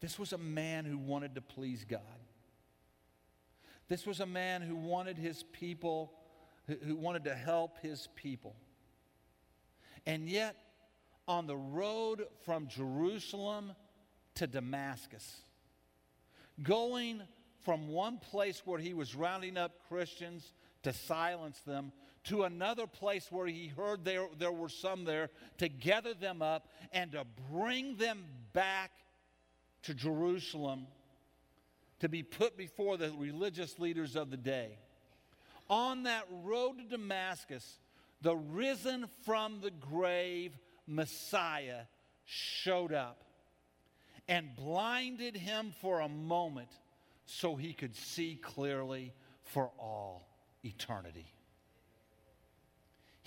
This 0.00 0.18
was 0.18 0.32
a 0.32 0.38
man 0.38 0.84
who 0.84 0.98
wanted 0.98 1.34
to 1.34 1.40
please 1.40 1.84
God. 1.84 2.00
This 3.88 4.06
was 4.06 4.20
a 4.20 4.26
man 4.26 4.62
who 4.62 4.76
wanted 4.76 5.18
his 5.18 5.42
people, 5.42 6.12
who 6.66 6.94
wanted 6.94 7.24
to 7.24 7.34
help 7.34 7.78
his 7.78 8.08
people. 8.14 8.54
And 10.06 10.28
yet, 10.28 10.56
on 11.26 11.46
the 11.46 11.56
road 11.56 12.26
from 12.44 12.68
Jerusalem 12.68 13.72
to 14.36 14.46
Damascus, 14.46 15.42
going 16.62 17.22
from 17.64 17.88
one 17.88 18.18
place 18.18 18.62
where 18.64 18.78
he 18.78 18.94
was 18.94 19.14
rounding 19.14 19.56
up 19.56 19.72
Christians 19.88 20.52
to 20.82 20.92
silence 20.92 21.60
them 21.66 21.92
to 22.24 22.44
another 22.44 22.86
place 22.86 23.30
where 23.30 23.46
he 23.46 23.68
heard 23.68 24.04
there, 24.04 24.26
there 24.38 24.52
were 24.52 24.68
some 24.68 25.04
there 25.04 25.30
to 25.58 25.68
gather 25.68 26.14
them 26.14 26.42
up 26.42 26.68
and 26.92 27.12
to 27.12 27.24
bring 27.50 27.96
them 27.96 28.24
back 28.52 28.90
to 29.82 29.94
Jerusalem 29.94 30.86
to 32.00 32.08
be 32.08 32.22
put 32.22 32.56
before 32.56 32.96
the 32.96 33.10
religious 33.18 33.78
leaders 33.78 34.16
of 34.16 34.30
the 34.30 34.36
day. 34.36 34.78
On 35.68 36.04
that 36.04 36.24
road 36.30 36.78
to 36.78 36.84
Damascus, 36.84 37.78
the 38.20 38.36
risen 38.36 39.06
from 39.24 39.60
the 39.60 39.70
grave 39.70 40.56
Messiah 40.86 41.82
showed 42.24 42.92
up 42.92 43.24
and 44.28 44.54
blinded 44.54 45.36
him 45.36 45.72
for 45.80 46.00
a 46.00 46.08
moment 46.08 46.70
so 47.26 47.56
he 47.56 47.72
could 47.72 47.96
see 47.96 48.38
clearly 48.40 49.12
for 49.42 49.70
all 49.78 50.28
eternity. 50.64 51.32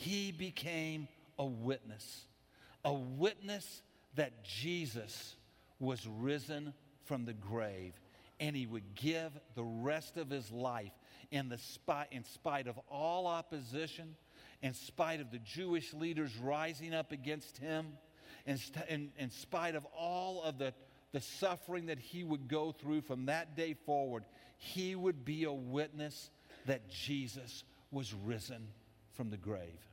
He 0.01 0.31
became 0.31 1.07
a 1.37 1.45
witness, 1.45 2.25
a 2.83 2.91
witness 2.91 3.83
that 4.15 4.43
Jesus 4.43 5.35
was 5.79 6.07
risen 6.07 6.73
from 7.05 7.25
the 7.25 7.33
grave 7.33 7.93
and 8.39 8.55
he 8.55 8.65
would 8.65 8.95
give 8.95 9.31
the 9.53 9.63
rest 9.63 10.17
of 10.17 10.31
his 10.31 10.51
life 10.51 10.91
in, 11.29 11.49
the 11.49 11.59
spite, 11.59 12.07
in 12.09 12.23
spite 12.23 12.65
of 12.65 12.79
all 12.89 13.27
opposition, 13.27 14.15
in 14.63 14.73
spite 14.73 15.21
of 15.21 15.29
the 15.29 15.37
Jewish 15.37 15.93
leaders 15.93 16.35
rising 16.35 16.95
up 16.95 17.11
against 17.11 17.59
him, 17.59 17.89
in, 18.47 18.57
in, 18.89 19.11
in 19.19 19.29
spite 19.29 19.75
of 19.75 19.85
all 19.95 20.41
of 20.41 20.57
the, 20.57 20.73
the 21.11 21.21
suffering 21.21 21.85
that 21.85 21.99
he 21.99 22.23
would 22.23 22.47
go 22.47 22.71
through 22.71 23.01
from 23.01 23.27
that 23.27 23.55
day 23.55 23.75
forward, 23.85 24.25
he 24.57 24.95
would 24.95 25.23
be 25.23 25.43
a 25.43 25.53
witness 25.53 26.31
that 26.65 26.89
Jesus 26.89 27.63
was 27.91 28.15
risen 28.15 28.67
from 29.13 29.29
the 29.29 29.37
grave. 29.37 29.90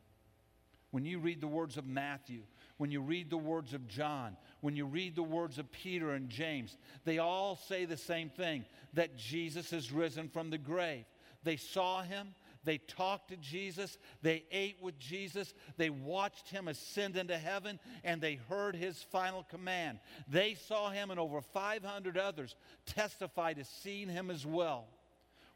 When 0.91 1.05
you 1.05 1.19
read 1.19 1.41
the 1.41 1.49
words 1.49 1.77
of 1.77 1.87
Matthew, 1.87 2.43
when 2.79 2.91
you 2.91 3.01
read 3.03 3.29
the 3.29 3.37
words 3.37 3.75
of 3.75 3.87
John, 3.89 4.37
when 4.61 4.75
you 4.75 4.87
read 4.87 5.17
the 5.17 5.23
words 5.23 5.59
of 5.59 5.71
Peter 5.71 6.13
and 6.13 6.31
James, 6.31 6.77
they 7.05 7.19
all 7.19 7.57
say 7.57 7.85
the 7.85 7.97
same 7.97 8.31
thing 8.31 8.65
that 8.95 9.17
Jesus 9.17 9.73
is 9.73 9.93
risen 9.93 10.29
from 10.29 10.51
the 10.51 10.59
grave. 10.59 11.05
They 11.45 11.57
saw 11.57 12.03
him, 12.03 12.35
they 12.65 12.79
talked 12.79 13.29
to 13.29 13.37
Jesus, 13.37 13.99
they 14.23 14.45
ate 14.51 14.79
with 14.81 14.99
Jesus, 14.99 15.55
they 15.77 15.91
watched 15.91 16.49
him 16.49 16.69
ascend 16.69 17.17
into 17.17 17.37
heaven, 17.37 17.79
and 18.03 18.21
they 18.21 18.37
heard 18.49 18.75
his 18.75 19.03
final 19.03 19.45
command. 19.45 20.01
They 20.27 20.55
saw 20.55 20.91
him, 20.91 21.11
and 21.11 21.21
over 21.21 21.41
500 21.41 22.17
others 22.17 22.57
testify 22.87 23.53
to 23.55 23.65
seeing 23.65 24.09
him 24.09 24.31
as 24.31 24.47
well 24.47 24.87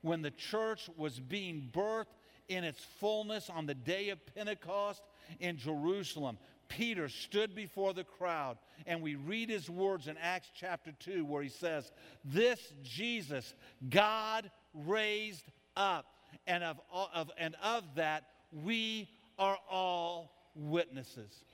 when 0.03 0.21
the 0.21 0.31
church 0.31 0.91
was 0.97 1.19
being 1.19 1.71
birthed 1.73 2.07
in 2.49 2.65
its 2.65 2.85
fullness 3.01 3.51
on 3.51 3.67
the 3.67 3.75
day 3.75 4.11
of 4.11 4.19
Pentecost 4.35 5.03
in 5.41 5.57
Jerusalem, 5.57 6.39
Peter 6.69 7.09
stood 7.09 7.55
before 7.55 7.93
the 7.93 8.05
crowd, 8.05 8.57
and 8.87 9.03
we 9.03 9.15
read 9.15 9.51
his 9.51 9.69
words 9.69 10.09
in 10.09 10.17
Acts 10.17 10.49
chapter 10.55 10.93
2, 11.01 11.25
where 11.25 11.43
he 11.43 11.49
says, 11.49 11.93
This 12.25 12.73
Jesus 12.83 13.55
God 13.89 14.51
raised 14.75 15.45
up, 15.77 16.07
and 16.47 16.65
of, 16.65 16.81
of, 16.91 17.31
and 17.37 17.55
of 17.63 17.85
that 17.97 18.25
we 18.53 19.09
are 19.39 19.59
all 19.71 20.33
witnesses. 20.55 21.45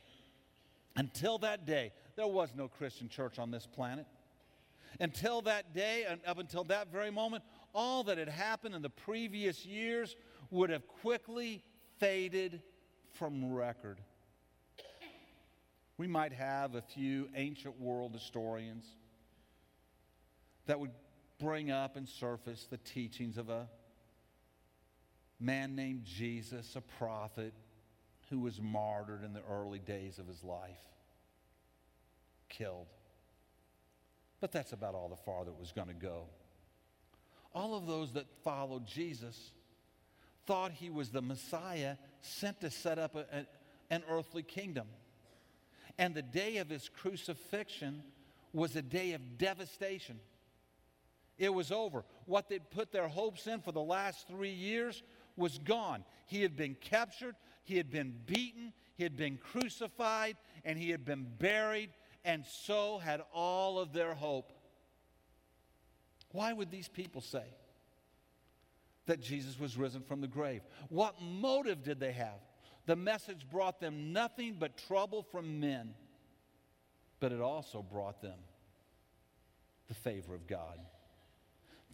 Until 0.96 1.38
that 1.38 1.64
day, 1.66 1.92
there 2.16 2.26
was 2.26 2.50
no 2.56 2.68
Christian 2.68 3.08
church 3.08 3.38
on 3.38 3.50
this 3.50 3.66
planet. 3.66 4.06
Until 5.00 5.42
that 5.42 5.74
day, 5.74 6.06
and 6.08 6.20
up 6.26 6.38
until 6.38 6.64
that 6.64 6.90
very 6.90 7.10
moment, 7.10 7.44
all 7.74 8.02
that 8.04 8.18
had 8.18 8.28
happened 8.28 8.74
in 8.74 8.82
the 8.82 8.90
previous 8.90 9.64
years 9.64 10.16
would 10.50 10.70
have 10.70 10.86
quickly 10.86 11.62
faded 11.98 12.62
from 13.14 13.52
record. 13.52 13.98
We 15.96 16.06
might 16.06 16.32
have 16.32 16.74
a 16.74 16.82
few 16.82 17.28
ancient 17.34 17.80
world 17.80 18.12
historians 18.12 18.86
that 20.66 20.78
would 20.78 20.92
bring 21.40 21.70
up 21.70 21.96
and 21.96 22.08
surface 22.08 22.66
the 22.70 22.76
teachings 22.78 23.36
of 23.36 23.48
a 23.48 23.68
man 25.40 25.74
named 25.74 26.04
Jesus, 26.04 26.76
a 26.76 26.80
prophet 26.80 27.52
who 28.30 28.40
was 28.40 28.60
martyred 28.60 29.24
in 29.24 29.32
the 29.32 29.42
early 29.50 29.78
days 29.78 30.18
of 30.18 30.26
his 30.26 30.44
life, 30.44 30.84
killed. 32.48 32.86
But 34.40 34.52
that's 34.52 34.72
about 34.72 34.94
all 34.94 35.08
the 35.08 35.16
farther 35.16 35.50
it 35.50 35.58
was 35.58 35.72
going 35.72 35.88
to 35.88 35.94
go. 35.94 36.24
All 37.54 37.74
of 37.74 37.86
those 37.86 38.12
that 38.12 38.26
followed 38.44 38.86
Jesus 38.86 39.52
thought 40.48 40.72
he 40.72 40.88
was 40.88 41.10
the 41.10 41.20
Messiah 41.20 41.96
sent 42.22 42.62
to 42.62 42.70
set 42.70 42.98
up 42.98 43.14
a, 43.14 43.26
a, 43.30 43.46
an 43.90 44.02
earthly 44.08 44.42
kingdom. 44.42 44.86
And 45.98 46.14
the 46.14 46.22
day 46.22 46.56
of 46.56 46.70
his 46.70 46.88
crucifixion 46.88 48.02
was 48.54 48.74
a 48.74 48.80
day 48.80 49.12
of 49.12 49.36
devastation. 49.36 50.18
It 51.36 51.52
was 51.52 51.70
over. 51.70 52.02
What 52.24 52.48
they'd 52.48 52.70
put 52.70 52.92
their 52.92 53.08
hopes 53.08 53.46
in 53.46 53.60
for 53.60 53.72
the 53.72 53.82
last 53.82 54.26
three 54.26 54.54
years 54.54 55.02
was 55.36 55.58
gone. 55.58 56.02
He 56.26 56.40
had 56.40 56.56
been 56.56 56.76
captured, 56.80 57.36
he 57.64 57.76
had 57.76 57.90
been 57.90 58.14
beaten, 58.24 58.72
he 58.96 59.02
had 59.02 59.18
been 59.18 59.36
crucified, 59.36 60.38
and 60.64 60.78
he 60.78 60.88
had 60.88 61.04
been 61.04 61.26
buried, 61.38 61.90
and 62.24 62.46
so 62.46 62.96
had 62.96 63.20
all 63.34 63.78
of 63.78 63.92
their 63.92 64.14
hope. 64.14 64.50
Why 66.32 66.54
would 66.54 66.70
these 66.70 66.88
people 66.88 67.20
say 67.20 67.44
that 69.08 69.20
Jesus 69.20 69.58
was 69.58 69.76
risen 69.76 70.02
from 70.02 70.20
the 70.20 70.28
grave? 70.28 70.62
What 70.88 71.20
motive 71.20 71.82
did 71.82 71.98
they 71.98 72.12
have? 72.12 72.40
The 72.86 72.96
message 72.96 73.46
brought 73.50 73.80
them 73.80 74.12
nothing 74.12 74.56
but 74.58 74.78
trouble 74.86 75.22
from 75.22 75.60
men, 75.60 75.94
but 77.20 77.32
it 77.32 77.40
also 77.40 77.82
brought 77.82 78.22
them 78.22 78.38
the 79.88 79.94
favor 79.94 80.34
of 80.34 80.46
God. 80.46 80.78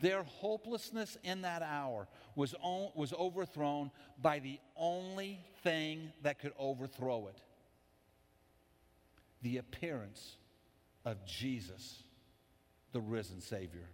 Their 0.01 0.25
hopelessness 0.25 1.17
in 1.23 1.43
that 1.43 1.63
hour 1.63 2.09
was, 2.35 2.55
was 2.95 3.13
overthrown 3.13 3.91
by 4.21 4.41
the 4.41 4.59
only 4.77 5.41
thing 5.63 6.13
that 6.23 6.39
could 6.41 6.53
overthrow 6.59 7.29
it 7.29 7.41
the 9.43 9.59
appearance 9.59 10.37
of 11.05 11.25
Jesus, 11.27 12.03
the 12.93 13.01
risen 13.01 13.43
Savior. 13.43 13.91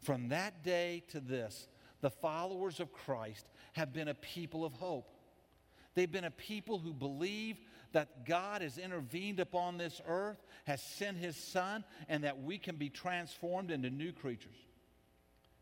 From 0.00 0.30
that 0.30 0.64
day 0.64 1.04
to 1.10 1.20
this, 1.20 1.68
the 2.02 2.10
followers 2.10 2.80
of 2.80 2.92
Christ 2.92 3.46
have 3.72 3.92
been 3.92 4.08
a 4.08 4.14
people 4.14 4.64
of 4.64 4.74
hope. 4.74 5.08
They've 5.94 6.10
been 6.10 6.24
a 6.24 6.30
people 6.30 6.78
who 6.78 6.92
believe 6.92 7.56
that 7.92 8.26
God 8.26 8.62
has 8.62 8.76
intervened 8.76 9.40
upon 9.40 9.78
this 9.78 10.00
earth, 10.06 10.42
has 10.66 10.82
sent 10.82 11.16
his 11.16 11.36
Son, 11.36 11.84
and 12.08 12.24
that 12.24 12.42
we 12.42 12.58
can 12.58 12.76
be 12.76 12.88
transformed 12.88 13.70
into 13.70 13.90
new 13.90 14.12
creatures. 14.12 14.56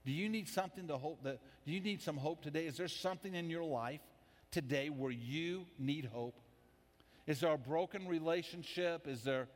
Do 0.04 0.12
you 0.12 0.28
need 0.28 0.48
something 0.48 0.88
to 0.88 0.96
hope 0.96 1.22
that 1.24 1.40
do 1.66 1.72
you 1.72 1.80
need 1.80 2.00
some 2.00 2.16
hope 2.16 2.42
today? 2.42 2.66
Is 2.66 2.76
there 2.76 2.88
something 2.88 3.34
in 3.34 3.50
your 3.50 3.64
life 3.64 4.00
today 4.50 4.88
where 4.88 5.10
you 5.10 5.66
need 5.78 6.06
hope? 6.06 6.40
Is 7.26 7.40
there 7.40 7.52
a 7.52 7.58
broken 7.58 8.08
relationship? 8.08 9.06
Is 9.06 9.22
there 9.22 9.48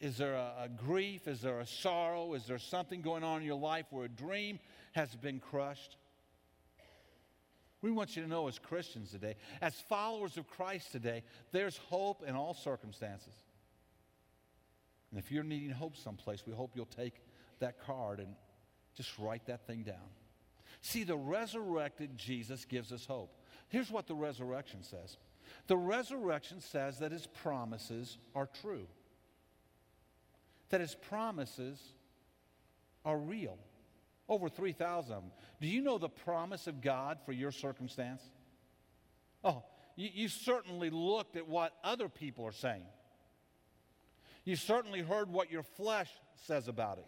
is 0.00 0.16
there 0.16 0.34
a, 0.34 0.64
a 0.64 0.68
grief? 0.68 1.28
Is 1.28 1.40
there 1.40 1.60
a 1.60 1.66
sorrow? 1.66 2.34
Is 2.34 2.46
there 2.46 2.58
something 2.58 3.02
going 3.02 3.24
on 3.24 3.40
in 3.40 3.46
your 3.46 3.58
life 3.58 3.86
where 3.90 4.06
a 4.06 4.08
dream 4.08 4.58
has 4.92 5.14
been 5.14 5.38
crushed? 5.38 5.96
We 7.84 7.90
want 7.90 8.16
you 8.16 8.22
to 8.22 8.28
know 8.28 8.48
as 8.48 8.58
Christians 8.58 9.10
today, 9.10 9.36
as 9.60 9.74
followers 9.74 10.38
of 10.38 10.48
Christ 10.48 10.90
today, 10.90 11.22
there's 11.52 11.76
hope 11.76 12.22
in 12.26 12.34
all 12.34 12.54
circumstances. 12.54 13.34
And 15.10 15.20
if 15.20 15.30
you're 15.30 15.44
needing 15.44 15.68
hope 15.68 15.94
someplace, 15.94 16.44
we 16.46 16.54
hope 16.54 16.70
you'll 16.74 16.86
take 16.86 17.12
that 17.58 17.78
card 17.84 18.20
and 18.20 18.36
just 18.96 19.18
write 19.18 19.44
that 19.48 19.66
thing 19.66 19.82
down. 19.82 20.08
See, 20.80 21.04
the 21.04 21.18
resurrected 21.18 22.16
Jesus 22.16 22.64
gives 22.64 22.90
us 22.90 23.04
hope. 23.04 23.36
Here's 23.68 23.90
what 23.90 24.06
the 24.06 24.14
resurrection 24.14 24.82
says 24.82 25.18
the 25.66 25.76
resurrection 25.76 26.62
says 26.62 27.00
that 27.00 27.12
his 27.12 27.26
promises 27.26 28.16
are 28.34 28.48
true, 28.62 28.86
that 30.70 30.80
his 30.80 30.94
promises 30.94 31.78
are 33.04 33.18
real. 33.18 33.58
Over 34.28 34.48
3,000 34.48 35.12
of 35.12 35.22
them. 35.22 35.32
Do 35.60 35.66
you 35.66 35.82
know 35.82 35.98
the 35.98 36.08
promise 36.08 36.66
of 36.66 36.80
God 36.80 37.18
for 37.24 37.32
your 37.32 37.52
circumstance? 37.52 38.22
Oh, 39.42 39.62
you, 39.96 40.08
you 40.12 40.28
certainly 40.28 40.90
looked 40.90 41.36
at 41.36 41.46
what 41.46 41.74
other 41.84 42.08
people 42.08 42.46
are 42.46 42.52
saying. 42.52 42.86
You 44.44 44.56
certainly 44.56 45.00
heard 45.00 45.30
what 45.30 45.50
your 45.50 45.62
flesh 45.62 46.10
says 46.46 46.68
about 46.68 46.98
it. 46.98 47.06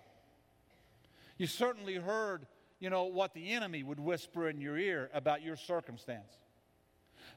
You 1.38 1.46
certainly 1.46 1.96
heard, 1.96 2.46
you 2.80 2.90
know, 2.90 3.04
what 3.04 3.34
the 3.34 3.52
enemy 3.52 3.82
would 3.82 4.00
whisper 4.00 4.48
in 4.48 4.60
your 4.60 4.78
ear 4.78 5.10
about 5.12 5.42
your 5.42 5.56
circumstance. 5.56 6.32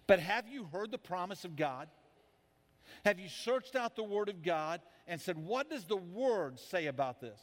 But 0.07 0.19
have 0.19 0.47
you 0.47 0.65
heard 0.65 0.91
the 0.91 0.97
promise 0.97 1.45
of 1.45 1.55
God? 1.55 1.87
Have 3.05 3.19
you 3.19 3.29
searched 3.29 3.75
out 3.75 3.95
the 3.95 4.03
Word 4.03 4.29
of 4.29 4.41
God 4.41 4.81
and 5.07 5.19
said, 5.19 5.37
what 5.37 5.69
does 5.69 5.85
the 5.85 5.97
Word 5.97 6.59
say 6.59 6.87
about 6.87 7.21
this? 7.21 7.39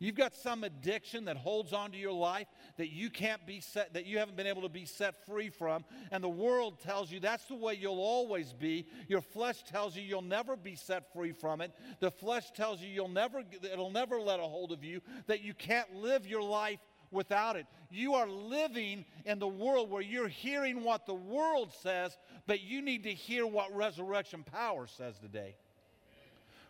You've 0.00 0.14
got 0.14 0.34
some 0.34 0.62
addiction 0.62 1.24
that 1.24 1.36
holds 1.36 1.72
on 1.72 1.90
to 1.90 1.98
your 1.98 2.12
life 2.12 2.46
that 2.76 2.90
you 2.90 3.10
can't 3.10 3.44
be 3.46 3.60
set, 3.60 3.94
that 3.94 4.06
you 4.06 4.18
haven't 4.18 4.36
been 4.36 4.46
able 4.46 4.62
to 4.62 4.68
be 4.68 4.84
set 4.84 5.26
free 5.26 5.50
from. 5.50 5.84
And 6.12 6.22
the 6.22 6.28
world 6.28 6.80
tells 6.80 7.10
you 7.10 7.18
that's 7.18 7.46
the 7.46 7.56
way 7.56 7.74
you'll 7.74 8.00
always 8.00 8.52
be. 8.52 8.86
Your 9.08 9.20
flesh 9.20 9.64
tells 9.64 9.96
you 9.96 10.02
you'll 10.02 10.22
never 10.22 10.56
be 10.56 10.76
set 10.76 11.12
free 11.12 11.32
from 11.32 11.60
it. 11.60 11.72
The 11.98 12.12
flesh 12.12 12.52
tells 12.52 12.80
you 12.80 12.88
you'll 12.88 13.08
never, 13.08 13.42
it'll 13.62 13.90
never 13.90 14.20
let 14.20 14.38
a 14.38 14.44
hold 14.44 14.70
of 14.70 14.84
you, 14.84 15.00
that 15.26 15.42
you 15.42 15.52
can't 15.52 15.92
live 15.96 16.26
your 16.26 16.42
life 16.42 16.80
without 17.10 17.56
it. 17.56 17.66
You 17.90 18.14
are 18.14 18.28
living 18.28 19.04
in 19.24 19.38
the 19.38 19.48
world 19.48 19.90
where 19.90 20.02
you're 20.02 20.28
hearing 20.28 20.84
what 20.84 21.06
the 21.06 21.14
world 21.14 21.72
says, 21.82 22.16
but 22.46 22.60
you 22.60 22.82
need 22.82 23.04
to 23.04 23.12
hear 23.12 23.46
what 23.46 23.74
resurrection 23.74 24.44
power 24.44 24.86
says 24.86 25.18
today. 25.18 25.56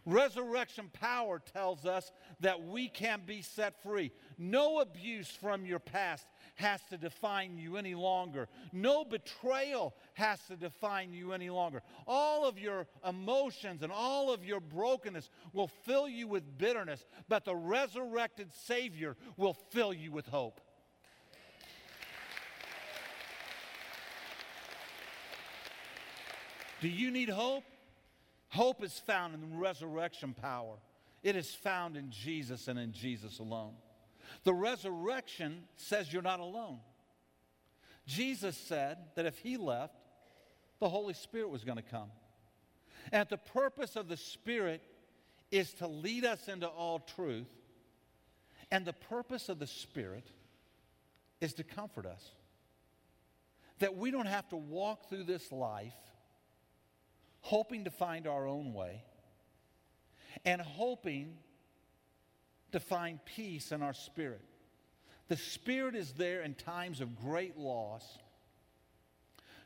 Resurrection 0.09 0.89
power 0.95 1.39
tells 1.39 1.85
us 1.85 2.13
that 2.41 2.65
we 2.65 2.89
can 2.89 3.21
be 3.27 3.43
set 3.43 3.83
free. 3.83 4.11
No 4.39 4.81
abuse 4.81 5.29
from 5.29 5.67
your 5.67 5.81
past 5.81 6.27
has 6.55 6.81
to 6.89 6.97
define 6.97 7.59
you 7.59 7.77
any 7.77 7.95
longer. 7.95 8.49
No 8.73 9.05
betrayal 9.05 9.95
has 10.15 10.41
to 10.49 10.57
define 10.57 11.13
you 11.13 11.35
any 11.35 11.51
longer. 11.51 11.83
All 12.07 12.47
of 12.47 12.59
your 12.59 12.87
emotions 13.07 13.83
and 13.83 13.93
all 13.93 14.33
of 14.33 14.43
your 14.43 14.61
brokenness 14.61 15.29
will 15.53 15.69
fill 15.69 16.09
you 16.09 16.27
with 16.27 16.57
bitterness, 16.57 17.05
but 17.29 17.45
the 17.45 17.55
resurrected 17.55 18.51
Savior 18.65 19.15
will 19.37 19.53
fill 19.53 19.93
you 19.93 20.11
with 20.11 20.27
hope. 20.27 20.59
Do 26.81 26.89
you 26.89 27.11
need 27.11 27.29
hope? 27.29 27.65
Hope 28.49 28.83
is 28.83 28.99
found 28.99 29.35
in 29.35 29.41
the 29.41 29.57
resurrection 29.57 30.35
power. 30.35 30.77
It 31.23 31.37
is 31.37 31.55
found 31.55 31.97
in 31.97 32.11
Jesus 32.11 32.69
and 32.69 32.79
in 32.79 32.93
Jesus 32.93 33.39
alone. 33.39 33.75
The 34.45 34.55
resurrection 34.55 35.65
says 35.77 36.13
you're 36.13 36.23
not 36.23 36.41
alone. 36.41 36.79
Jesus 38.07 38.57
said 38.57 38.99
that 39.17 39.27
if 39.27 39.39
he 39.39 39.57
left, 39.57 39.95
the 40.81 40.89
Holy 40.89 41.15
Spirit 41.15 41.51
was 41.51 41.65
going 41.65 41.77
to 41.77 41.83
come. 41.83 42.11
And 43.13 43.29
the 43.29 43.39
purpose 43.39 43.97
of 43.97 44.09
the 44.09 44.17
Spirit 44.17 44.83
is 45.51 45.73
to 45.75 45.87
lead 45.87 46.25
us 46.25 46.49
into 46.49 46.67
all 46.67 47.01
truth. 47.01 47.49
And 48.71 48.85
the 48.85 48.93
purpose 48.93 49.49
of 49.49 49.59
the 49.59 49.67
Spirit 49.67 50.27
is 51.41 51.55
to 51.55 51.65
comfort 51.65 52.07
us. 52.07 52.31
That 53.81 53.97
we 53.97 54.11
don't 54.11 54.27
have 54.27 54.49
to 54.51 54.57
walk 54.57 55.09
through 55.09 55.25
this 55.25 55.53
life 55.53 55.95
hoping 57.49 57.85
to 57.85 57.91
find 57.91 58.27
our 58.27 58.47
own 58.47 58.75
way, 58.75 59.03
and 60.45 60.61
hoping 60.61 61.39
to 62.73 62.79
find 62.79 63.19
peace 63.25 63.73
in 63.73 63.81
our 63.81 63.95
spirit. 63.95 64.45
The 65.29 65.37
Spirit 65.37 65.95
is 65.95 66.13
there 66.13 66.43
in 66.43 66.55
times 66.55 67.01
of 67.01 67.17
great 67.17 67.57
loss 67.57 68.19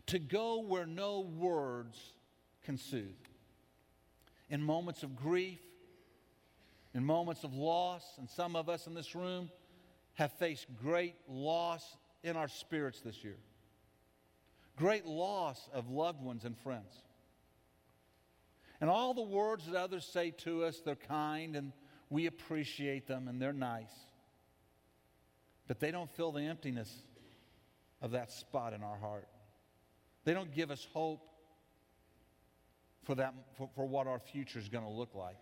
to 0.06 0.20
go 0.20 0.60
where 0.60 0.86
no 0.86 1.20
words 1.22 1.98
can 2.64 2.78
soothe. 2.78 3.26
In 4.48 4.62
moments 4.62 5.02
of 5.02 5.16
grief, 5.16 5.58
in 6.94 7.04
moments 7.04 7.42
of 7.42 7.52
loss, 7.52 8.04
and 8.18 8.30
some 8.30 8.54
of 8.54 8.68
us 8.68 8.86
in 8.86 8.94
this 8.94 9.16
room 9.16 9.50
have 10.14 10.32
faced 10.34 10.66
great 10.80 11.16
loss 11.28 11.96
in 12.22 12.36
our 12.36 12.48
spirits 12.48 13.00
this 13.00 13.24
year. 13.24 13.38
Great 14.76 15.04
loss 15.04 15.68
of 15.72 15.90
loved 15.90 16.22
ones 16.22 16.44
and 16.44 16.56
friends. 16.58 16.92
And 18.82 18.90
all 18.90 19.14
the 19.14 19.22
words 19.22 19.64
that 19.66 19.76
others 19.76 20.04
say 20.04 20.32
to 20.38 20.64
us, 20.64 20.80
they're 20.84 20.96
kind 20.96 21.54
and 21.54 21.72
we 22.10 22.26
appreciate 22.26 23.06
them 23.06 23.28
and 23.28 23.40
they're 23.40 23.52
nice. 23.52 23.94
But 25.68 25.78
they 25.78 25.92
don't 25.92 26.10
fill 26.10 26.32
the 26.32 26.42
emptiness 26.42 26.92
of 28.02 28.10
that 28.10 28.32
spot 28.32 28.72
in 28.72 28.82
our 28.82 28.98
heart. 28.98 29.28
They 30.24 30.34
don't 30.34 30.52
give 30.52 30.72
us 30.72 30.84
hope 30.92 31.20
for, 33.04 33.14
that, 33.14 33.34
for, 33.56 33.70
for 33.76 33.86
what 33.86 34.08
our 34.08 34.18
future 34.18 34.58
is 34.58 34.68
going 34.68 34.84
to 34.84 34.90
look 34.90 35.14
like. 35.14 35.38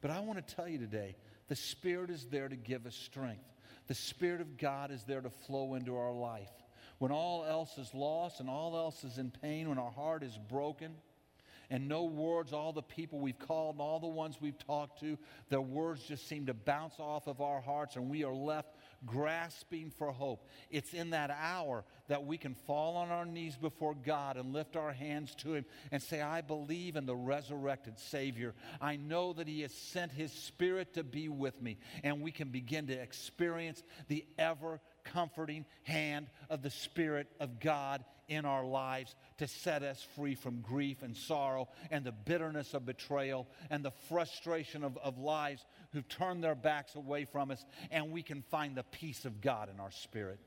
But 0.00 0.10
I 0.10 0.18
want 0.18 0.44
to 0.44 0.54
tell 0.54 0.66
you 0.66 0.78
today 0.78 1.14
the 1.46 1.54
Spirit 1.54 2.10
is 2.10 2.26
there 2.26 2.48
to 2.48 2.56
give 2.56 2.86
us 2.86 2.96
strength. 2.96 3.46
The 3.86 3.94
Spirit 3.94 4.40
of 4.40 4.58
God 4.58 4.90
is 4.90 5.04
there 5.04 5.20
to 5.20 5.30
flow 5.30 5.74
into 5.74 5.96
our 5.96 6.12
life. 6.12 6.50
When 6.98 7.12
all 7.12 7.44
else 7.44 7.78
is 7.78 7.94
lost 7.94 8.40
and 8.40 8.50
all 8.50 8.76
else 8.76 9.04
is 9.04 9.16
in 9.18 9.30
pain, 9.30 9.68
when 9.68 9.78
our 9.78 9.92
heart 9.92 10.24
is 10.24 10.36
broken, 10.48 10.96
and 11.70 11.88
no 11.88 12.04
words, 12.04 12.52
all 12.52 12.72
the 12.72 12.82
people 12.82 13.20
we've 13.20 13.38
called 13.38 13.76
and 13.76 13.82
all 13.82 14.00
the 14.00 14.08
ones 14.08 14.36
we've 14.40 14.58
talked 14.58 15.00
to, 15.00 15.16
their 15.48 15.60
words 15.60 16.02
just 16.02 16.28
seem 16.28 16.46
to 16.46 16.54
bounce 16.54 16.98
off 16.98 17.28
of 17.28 17.40
our 17.40 17.60
hearts, 17.60 17.96
and 17.96 18.10
we 18.10 18.24
are 18.24 18.34
left 18.34 18.74
grasping 19.06 19.90
for 19.90 20.12
hope. 20.12 20.46
It's 20.70 20.92
in 20.92 21.10
that 21.10 21.30
hour 21.30 21.84
that 22.08 22.26
we 22.26 22.36
can 22.36 22.54
fall 22.54 22.96
on 22.96 23.10
our 23.10 23.24
knees 23.24 23.56
before 23.56 23.94
God 23.94 24.36
and 24.36 24.52
lift 24.52 24.76
our 24.76 24.92
hands 24.92 25.34
to 25.36 25.54
Him 25.54 25.64
and 25.90 26.02
say, 26.02 26.20
I 26.20 26.40
believe 26.40 26.96
in 26.96 27.06
the 27.06 27.16
resurrected 27.16 27.98
Savior. 27.98 28.54
I 28.80 28.96
know 28.96 29.32
that 29.32 29.46
He 29.46 29.62
has 29.62 29.72
sent 29.72 30.12
His 30.12 30.32
Spirit 30.32 30.94
to 30.94 31.04
be 31.04 31.28
with 31.28 31.62
me, 31.62 31.78
and 32.02 32.20
we 32.20 32.32
can 32.32 32.48
begin 32.48 32.88
to 32.88 32.94
experience 32.94 33.82
the 34.08 34.26
ever 34.38 34.80
comforting 35.12 35.64
hand 35.84 36.28
of 36.48 36.62
the 36.62 36.70
Spirit 36.70 37.28
of 37.40 37.60
God 37.60 38.04
in 38.28 38.44
our 38.44 38.64
lives 38.64 39.14
to 39.38 39.48
set 39.48 39.82
us 39.82 40.06
free 40.14 40.36
from 40.36 40.60
grief 40.60 41.02
and 41.02 41.16
sorrow 41.16 41.68
and 41.90 42.04
the 42.04 42.12
bitterness 42.12 42.74
of 42.74 42.86
betrayal 42.86 43.48
and 43.70 43.84
the 43.84 43.90
frustration 44.08 44.84
of, 44.84 44.96
of 44.98 45.18
lives 45.18 45.64
who've 45.92 46.08
turned 46.08 46.42
their 46.42 46.54
backs 46.54 46.94
away 46.94 47.24
from 47.24 47.50
us, 47.50 47.64
and 47.90 48.12
we 48.12 48.22
can 48.22 48.42
find 48.42 48.76
the 48.76 48.84
peace 48.84 49.24
of 49.24 49.40
God 49.40 49.68
in 49.68 49.80
our 49.80 49.90
spirit. 49.90 50.38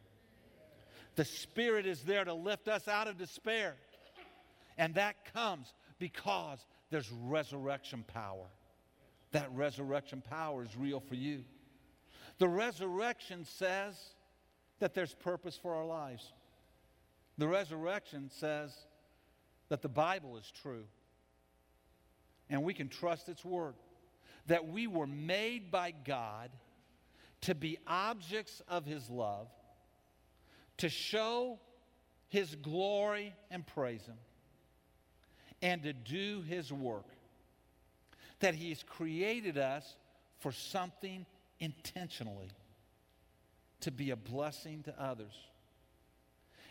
The 1.16 1.26
Spirit 1.26 1.86
is 1.86 2.02
there 2.02 2.24
to 2.24 2.34
lift 2.34 2.68
us 2.68 2.88
out 2.88 3.08
of 3.08 3.18
despair, 3.18 3.76
and 4.78 4.96
that 4.96 5.34
comes 5.34 5.72
because 6.00 6.66
there's 6.90 7.12
resurrection 7.12 8.04
power. 8.08 8.48
That 9.32 9.52
resurrection 9.54 10.24
power 10.28 10.64
is 10.64 10.76
real 10.78 11.00
for 11.02 11.16
you. 11.16 11.44
The 12.40 12.48
resurrection 12.48 13.46
says 13.46 13.96
that 14.84 14.94
there's 14.94 15.14
purpose 15.14 15.56
for 15.56 15.74
our 15.74 15.86
lives. 15.86 16.34
The 17.38 17.48
resurrection 17.48 18.30
says 18.30 18.76
that 19.70 19.82
the 19.82 19.88
Bible 19.88 20.36
is 20.36 20.52
true 20.62 20.84
and 22.50 22.64
we 22.64 22.74
can 22.74 22.90
trust 22.90 23.30
its 23.30 23.46
word. 23.46 23.76
That 24.48 24.68
we 24.68 24.88
were 24.88 25.08
made 25.08 25.72
by 25.72 25.94
God 26.04 26.50
to 27.42 27.56
be 27.56 27.78
objects 27.88 28.62
of 28.68 28.86
his 28.86 29.10
love, 29.10 29.48
to 30.80 30.90
show 30.90 31.60
his 32.28 32.54
glory 32.56 33.34
and 33.52 33.66
praise 33.66 34.06
him, 34.06 34.18
and 35.62 35.82
to 35.84 35.94
do 35.94 36.42
his 36.42 36.74
work. 36.74 37.08
That 38.42 38.54
he's 38.54 38.84
created 38.84 39.58
us 39.58 39.96
for 40.40 40.52
something 40.52 41.26
intentionally 41.62 42.50
to 43.84 43.92
be 43.92 44.12
a 44.12 44.16
blessing 44.16 44.84
to 44.84 45.02
others. 45.02 45.34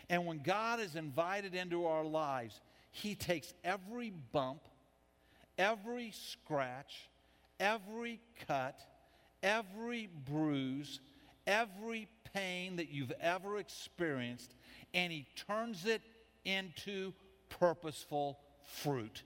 And 0.09 0.25
when 0.25 0.39
God 0.39 0.79
is 0.79 0.95
invited 0.95 1.55
into 1.55 1.85
our 1.85 2.03
lives, 2.03 2.59
He 2.91 3.15
takes 3.15 3.53
every 3.63 4.11
bump, 4.31 4.61
every 5.57 6.11
scratch, 6.11 7.09
every 7.59 8.19
cut, 8.47 8.79
every 9.41 10.09
bruise, 10.25 10.99
every 11.47 12.07
pain 12.33 12.77
that 12.77 12.89
you've 12.89 13.13
ever 13.21 13.59
experienced, 13.59 14.53
and 14.93 15.11
He 15.11 15.27
turns 15.47 15.85
it 15.85 16.01
into 16.45 17.13
purposeful 17.49 18.39
fruit. 18.63 19.23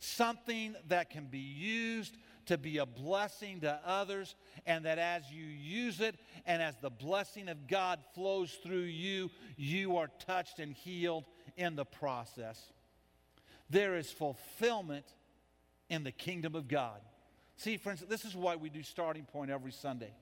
Something 0.00 0.74
that 0.88 1.10
can 1.10 1.26
be 1.26 1.38
used 1.38 2.16
to 2.46 2.58
be 2.58 2.78
a 2.78 2.86
blessing 2.86 3.60
to 3.60 3.78
others, 3.84 4.34
and 4.66 4.84
that 4.84 4.98
as 4.98 5.30
you 5.30 5.44
use 5.44 6.00
it 6.00 6.16
and 6.46 6.62
as 6.62 6.74
the 6.80 6.90
blessing 6.90 7.48
of 7.48 7.66
God 7.66 8.00
flows 8.14 8.52
through 8.62 8.80
you, 8.80 9.30
you 9.56 9.96
are 9.96 10.08
touched 10.26 10.58
and 10.58 10.72
healed 10.72 11.24
in 11.56 11.76
the 11.76 11.84
process. 11.84 12.72
There 13.70 13.96
is 13.96 14.10
fulfillment 14.10 15.06
in 15.88 16.04
the 16.04 16.12
kingdom 16.12 16.54
of 16.54 16.68
God. 16.68 17.00
See, 17.56 17.76
friends, 17.76 18.04
this 18.08 18.24
is 18.24 18.34
why 18.34 18.56
we 18.56 18.70
do 18.70 18.82
starting 18.82 19.24
point 19.24 19.50
every 19.50 19.72
Sunday. 19.72 20.12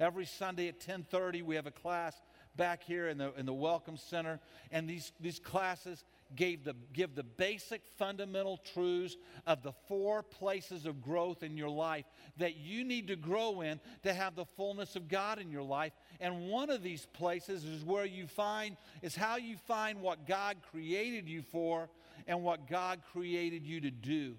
Every 0.00 0.26
Sunday 0.26 0.68
at 0.68 0.80
10:30, 0.80 1.42
we 1.42 1.56
have 1.56 1.66
a 1.66 1.72
class 1.72 2.14
back 2.56 2.82
here 2.82 3.08
in 3.08 3.18
the, 3.18 3.32
in 3.34 3.46
the 3.46 3.52
Welcome 3.52 3.96
Center, 3.96 4.40
and 4.70 4.88
these, 4.88 5.12
these 5.20 5.38
classes 5.38 6.04
gave 6.36 6.64
the, 6.64 6.74
give 6.92 7.14
the 7.14 7.22
basic 7.22 7.82
fundamental 7.96 8.58
truths 8.74 9.16
of 9.46 9.62
the 9.62 9.72
four 9.88 10.22
places 10.22 10.86
of 10.86 11.02
growth 11.02 11.42
in 11.42 11.56
your 11.56 11.70
life 11.70 12.04
that 12.36 12.56
you 12.56 12.84
need 12.84 13.08
to 13.08 13.16
grow 13.16 13.62
in 13.62 13.80
to 14.02 14.12
have 14.12 14.34
the 14.34 14.44
fullness 14.56 14.94
of 14.96 15.08
God 15.08 15.38
in 15.38 15.50
your 15.50 15.62
life. 15.62 15.92
And 16.20 16.48
one 16.48 16.70
of 16.70 16.82
these 16.82 17.06
places 17.06 17.64
is 17.64 17.84
where 17.84 18.04
you 18.04 18.26
find, 18.26 18.76
is 19.02 19.16
how 19.16 19.36
you 19.36 19.56
find 19.66 20.00
what 20.00 20.26
God 20.26 20.58
created 20.70 21.28
you 21.28 21.42
for 21.42 21.88
and 22.26 22.42
what 22.42 22.68
God 22.68 23.00
created 23.12 23.66
you 23.66 23.80
to 23.80 23.90
do. 23.90 24.34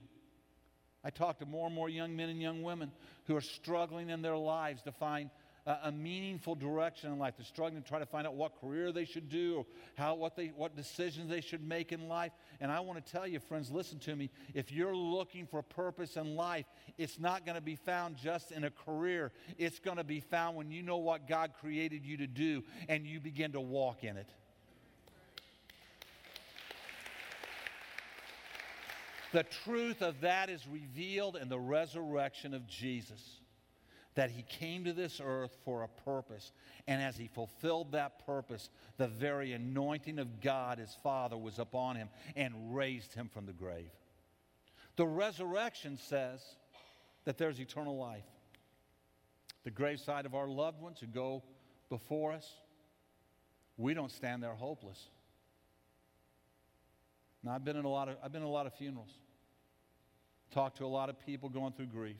I 1.04 1.10
talk 1.10 1.40
to 1.40 1.46
more 1.46 1.68
and 1.68 1.76
more 1.76 1.90
young 1.90 2.16
men 2.16 2.30
and 2.30 2.42
young 2.42 2.62
women 2.62 2.92
who 3.26 3.36
are 3.36 3.42
struggling 3.42 4.10
in 4.10 4.22
their 4.22 4.38
lives 4.38 4.84
to 4.84 4.92
find 4.92 5.30
a, 5.70 5.78
a 5.84 5.92
meaningful 5.92 6.56
direction 6.56 7.14
in 7.14 7.20
life. 7.20 7.36
They're 7.38 7.46
struggling 7.46 7.82
to 7.82 7.88
try 7.88 8.00
to 8.00 8.06
find 8.06 8.26
out 8.26 8.34
what 8.34 8.60
career 8.60 8.92
they 8.92 9.06
should 9.06 9.30
do 9.30 9.58
or 9.58 9.66
how, 9.96 10.16
what, 10.16 10.36
they, 10.36 10.48
what 10.48 10.76
decisions 10.76 11.30
they 11.30 11.42
should 11.42 11.66
make 11.66 11.92
in 11.92 12.08
life. 12.08 12.32
And 12.60 12.72
I 12.72 12.80
want 12.80 13.06
to 13.06 13.12
tell 13.12 13.28
you, 13.28 13.40
friends, 13.40 13.72
listen 13.72 14.00
to 14.00 14.16
me. 14.16 14.32
If 14.54 14.72
you're 14.72 14.96
looking 14.96 15.46
for 15.46 15.62
purpose 15.62 16.18
in 16.18 16.36
life, 16.36 16.66
it's 16.98 17.20
not 17.20 17.46
going 17.46 17.56
to 17.56 17.62
be 17.62 17.76
found 17.76 18.18
just 18.18 18.52
in 18.52 18.64
a 18.64 18.72
career. 18.72 19.32
It's 19.58 19.80
going 19.80 19.98
to 19.98 20.04
be 20.04 20.20
found 20.20 20.58
when 20.58 20.72
you 20.72 20.82
know 20.82 20.98
what 20.98 21.28
God 21.28 21.52
created 21.62 22.04
you 22.04 22.18
to 22.18 22.28
do 22.28 22.64
and 22.88 23.06
you 23.06 23.20
begin 23.20 23.52
to 23.52 23.62
walk 23.62 24.04
in 24.04 24.18
it. 24.18 24.28
The 29.32 29.44
truth 29.64 30.02
of 30.02 30.22
that 30.22 30.50
is 30.50 30.66
revealed 30.68 31.36
in 31.36 31.50
the 31.50 31.60
resurrection 31.60 32.56
of 32.56 32.68
Jesus 32.68 33.22
that 34.20 34.32
he 34.32 34.42
came 34.42 34.84
to 34.84 34.92
this 34.92 35.22
earth 35.24 35.56
for 35.64 35.84
a 35.84 35.88
purpose. 35.88 36.52
And 36.90 37.02
as 37.02 37.16
he 37.16 37.28
fulfilled 37.28 37.94
that 37.94 38.26
purpose, 38.26 38.70
the 38.98 39.08
very 39.08 39.54
anointing 39.54 40.20
of 40.20 40.42
God, 40.42 40.78
his 40.78 40.94
Father, 41.02 41.38
was 41.38 41.58
upon 41.58 41.96
him 41.96 42.10
and 42.36 42.76
raised 42.76 43.14
him 43.14 43.30
from 43.30 43.46
the 43.46 43.54
grave. 43.54 43.92
The 44.98 45.08
resurrection 45.08 45.98
says 45.98 46.42
that 47.24 47.38
there's 47.38 47.62
eternal 47.62 47.98
life. 47.98 48.26
The 49.64 49.72
graveside 49.72 50.26
of 50.26 50.36
our 50.36 50.50
loved 50.50 50.82
ones 50.82 51.00
who 51.00 51.08
go 51.08 51.42
before 51.90 52.34
us, 52.34 52.52
we 53.78 53.94
don't 53.94 54.12
stand 54.12 54.44
there 54.44 54.54
hopeless. 54.54 55.08
Now, 57.42 57.52
I've 57.52 57.64
been 57.64 57.78
in 57.78 57.86
a 57.86 57.90
lot 57.90 58.10
of, 58.10 58.18
I've 58.22 58.34
been 58.34 58.42
in 58.42 58.50
a 58.50 58.52
lot 58.52 58.66
of 58.66 58.74
funerals, 58.74 59.14
talked 60.52 60.80
to 60.80 60.86
a 60.86 60.88
lot 60.88 61.08
of 61.08 61.26
people 61.26 61.48
going 61.48 61.72
through 61.72 61.86
grief. 61.86 62.18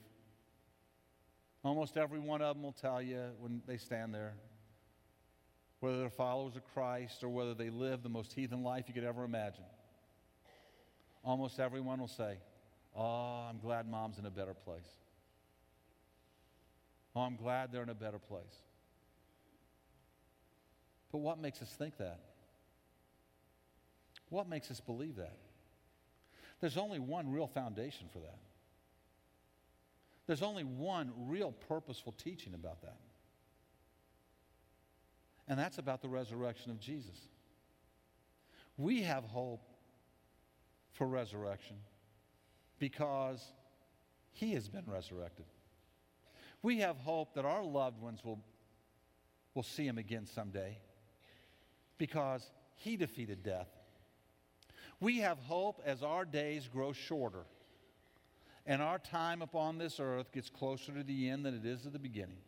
Almost 1.62 1.96
every 1.96 2.20
one 2.20 2.40
of 2.40 2.56
them 2.56 2.62
will 2.62 2.72
tell 2.72 3.02
you 3.02 3.22
when 3.38 3.62
they 3.66 3.76
stand 3.76 4.14
there, 4.14 4.34
whether 5.80 5.98
they're 5.98 6.10
followers 6.10 6.56
of 6.56 6.62
Christ 6.72 7.22
or 7.22 7.28
whether 7.28 7.54
they 7.54 7.70
live 7.70 8.02
the 8.02 8.08
most 8.08 8.32
heathen 8.32 8.62
life 8.62 8.84
you 8.88 8.94
could 8.94 9.04
ever 9.04 9.24
imagine. 9.24 9.64
Almost 11.22 11.60
everyone 11.60 12.00
will 12.00 12.08
say, 12.08 12.38
Oh, 12.96 13.46
I'm 13.48 13.58
glad 13.60 13.88
mom's 13.88 14.18
in 14.18 14.26
a 14.26 14.30
better 14.30 14.54
place. 14.54 14.88
Oh, 17.14 17.20
I'm 17.20 17.36
glad 17.36 17.72
they're 17.72 17.82
in 17.82 17.88
a 17.88 17.94
better 17.94 18.18
place. 18.18 18.62
But 21.12 21.18
what 21.18 21.38
makes 21.38 21.60
us 21.62 21.68
think 21.70 21.98
that? 21.98 22.20
What 24.28 24.48
makes 24.48 24.70
us 24.70 24.80
believe 24.80 25.16
that? 25.16 25.36
There's 26.60 26.76
only 26.76 26.98
one 26.98 27.30
real 27.30 27.48
foundation 27.48 28.08
for 28.12 28.20
that. 28.20 28.38
There's 30.30 30.42
only 30.42 30.62
one 30.62 31.10
real 31.26 31.50
purposeful 31.50 32.12
teaching 32.12 32.54
about 32.54 32.82
that. 32.82 32.98
And 35.48 35.58
that's 35.58 35.78
about 35.78 36.02
the 36.02 36.08
resurrection 36.08 36.70
of 36.70 36.78
Jesus. 36.78 37.18
We 38.76 39.02
have 39.02 39.24
hope 39.24 39.66
for 40.92 41.08
resurrection 41.08 41.74
because 42.78 43.44
he 44.30 44.52
has 44.52 44.68
been 44.68 44.84
resurrected. 44.86 45.46
We 46.62 46.78
have 46.78 46.96
hope 46.98 47.34
that 47.34 47.44
our 47.44 47.64
loved 47.64 48.00
ones 48.00 48.20
will, 48.24 48.38
will 49.56 49.64
see 49.64 49.84
him 49.84 49.98
again 49.98 50.26
someday 50.26 50.78
because 51.98 52.48
he 52.76 52.96
defeated 52.96 53.42
death. 53.42 53.66
We 55.00 55.18
have 55.18 55.38
hope 55.38 55.82
as 55.84 56.04
our 56.04 56.24
days 56.24 56.68
grow 56.72 56.92
shorter 56.92 57.46
and 58.70 58.80
our 58.80 59.00
time 59.00 59.42
upon 59.42 59.78
this 59.78 59.98
earth 59.98 60.30
gets 60.30 60.48
closer 60.48 60.92
to 60.92 61.02
the 61.02 61.28
end 61.28 61.44
than 61.44 61.56
it 61.56 61.66
is 61.66 61.86
at 61.86 61.92
the 61.92 61.98
beginning. 61.98 62.38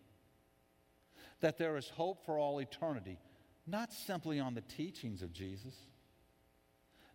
That 1.40 1.58
there 1.58 1.76
is 1.76 1.88
hope 1.88 2.24
for 2.24 2.38
all 2.38 2.60
eternity, 2.60 3.18
not 3.66 3.92
simply 3.92 4.38
on 4.38 4.54
the 4.54 4.60
teachings 4.60 5.22
of 5.22 5.32
Jesus, 5.32 5.74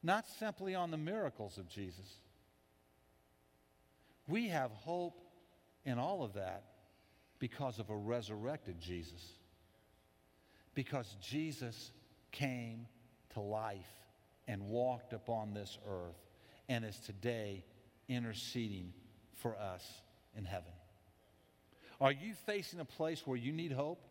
not 0.04 0.28
simply 0.28 0.76
on 0.76 0.92
the 0.92 0.98
miracles 0.98 1.58
of 1.58 1.70
Jesus. 1.70 2.18
We 4.28 4.50
have 4.50 4.72
hope 4.72 5.22
in 5.86 6.00
all 6.00 6.22
of 6.22 6.34
that 6.34 6.66
because 7.40 7.80
of 7.80 7.90
a 7.90 7.96
resurrected 7.96 8.78
Jesus. 8.82 9.26
Because 10.76 11.16
Jesus 11.22 11.94
came 12.34 12.88
to 13.36 13.40
life 13.40 13.88
and 14.50 14.64
walked 14.64 15.14
upon 15.14 15.54
this 15.54 15.78
earth 15.88 16.20
and 16.68 16.84
is 16.84 17.00
today 17.00 17.64
interceding 18.08 18.94
for 19.36 19.58
us 19.58 19.84
in 20.36 20.46
heaven. 20.46 20.72
Are 22.00 22.12
you 22.12 22.34
facing 22.46 22.80
a 22.80 22.86
place 22.86 23.26
where 23.26 23.38
you 23.38 23.52
need 23.52 23.72
hope? 23.72 24.02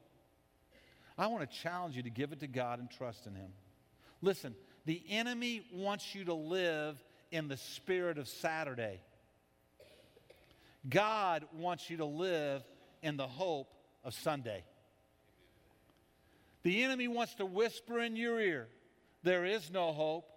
I 1.19 1.29
want 1.29 1.49
to 1.49 1.57
challenge 1.59 1.97
you 1.97 2.03
to 2.03 2.11
give 2.11 2.33
it 2.33 2.41
to 2.41 2.47
God 2.47 2.79
and 2.79 2.91
trust 2.91 3.27
in 3.27 3.35
Him. 3.35 3.51
Listen, 4.21 4.55
the 4.85 5.03
enemy 5.09 5.63
wants 5.73 6.15
you 6.15 6.25
to 6.25 6.35
live 6.35 7.03
in 7.31 7.49
the 7.49 7.57
spirit 7.57 8.19
of 8.19 8.29
Saturday. 8.29 9.01
God 10.89 11.45
wants 11.55 11.89
you 11.91 11.99
to 11.99 12.05
live 12.05 12.63
in 13.03 13.17
the 13.17 13.27
hope 13.27 13.73
of 14.05 14.15
Sunday. 14.15 14.65
The 16.63 16.83
enemy 16.83 17.09
wants 17.09 17.35
to 17.37 17.47
whisper 17.47 18.01
in 18.01 18.17
your 18.17 18.41
ear 18.41 18.69
there 19.23 19.45
is 19.45 19.71
no 19.73 19.93
hope, 19.93 20.29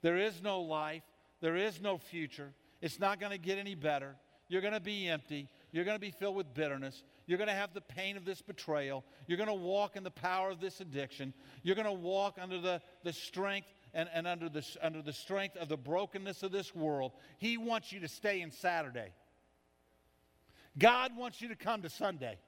there 0.00 0.16
is 0.16 0.42
no 0.42 0.62
life, 0.62 1.02
there 1.40 1.56
is 1.56 1.80
no 1.80 1.98
future. 1.98 2.52
It's 2.80 2.98
not 2.98 3.20
going 3.20 3.32
to 3.32 3.38
get 3.38 3.58
any 3.58 3.74
better. 3.74 4.14
You're 4.48 4.62
going 4.62 4.74
to 4.74 4.80
be 4.80 5.08
empty. 5.08 5.48
You're 5.72 5.84
going 5.84 5.96
to 5.96 6.00
be 6.00 6.10
filled 6.10 6.36
with 6.36 6.54
bitterness. 6.54 7.02
You're 7.26 7.36
going 7.36 7.48
to 7.48 7.54
have 7.54 7.74
the 7.74 7.82
pain 7.82 8.16
of 8.16 8.24
this 8.24 8.40
betrayal. 8.40 9.04
You're 9.26 9.36
going 9.36 9.48
to 9.48 9.54
walk 9.54 9.96
in 9.96 10.04
the 10.04 10.10
power 10.10 10.50
of 10.50 10.60
this 10.60 10.80
addiction. 10.80 11.34
You're 11.62 11.74
going 11.74 11.86
to 11.86 11.92
walk 11.92 12.38
under 12.40 12.58
the, 12.58 12.80
the 13.04 13.12
strength 13.12 13.68
and, 13.92 14.08
and 14.14 14.26
under, 14.26 14.48
the, 14.48 14.64
under 14.82 15.02
the 15.02 15.12
strength 15.12 15.56
of 15.56 15.68
the 15.68 15.76
brokenness 15.76 16.42
of 16.42 16.52
this 16.52 16.74
world. 16.74 17.12
He 17.36 17.58
wants 17.58 17.92
you 17.92 18.00
to 18.00 18.08
stay 18.08 18.40
in 18.40 18.50
Saturday. 18.50 19.12
God 20.78 21.16
wants 21.16 21.42
you 21.42 21.48
to 21.48 21.56
come 21.56 21.82
to 21.82 21.90
Sunday. 21.90 22.38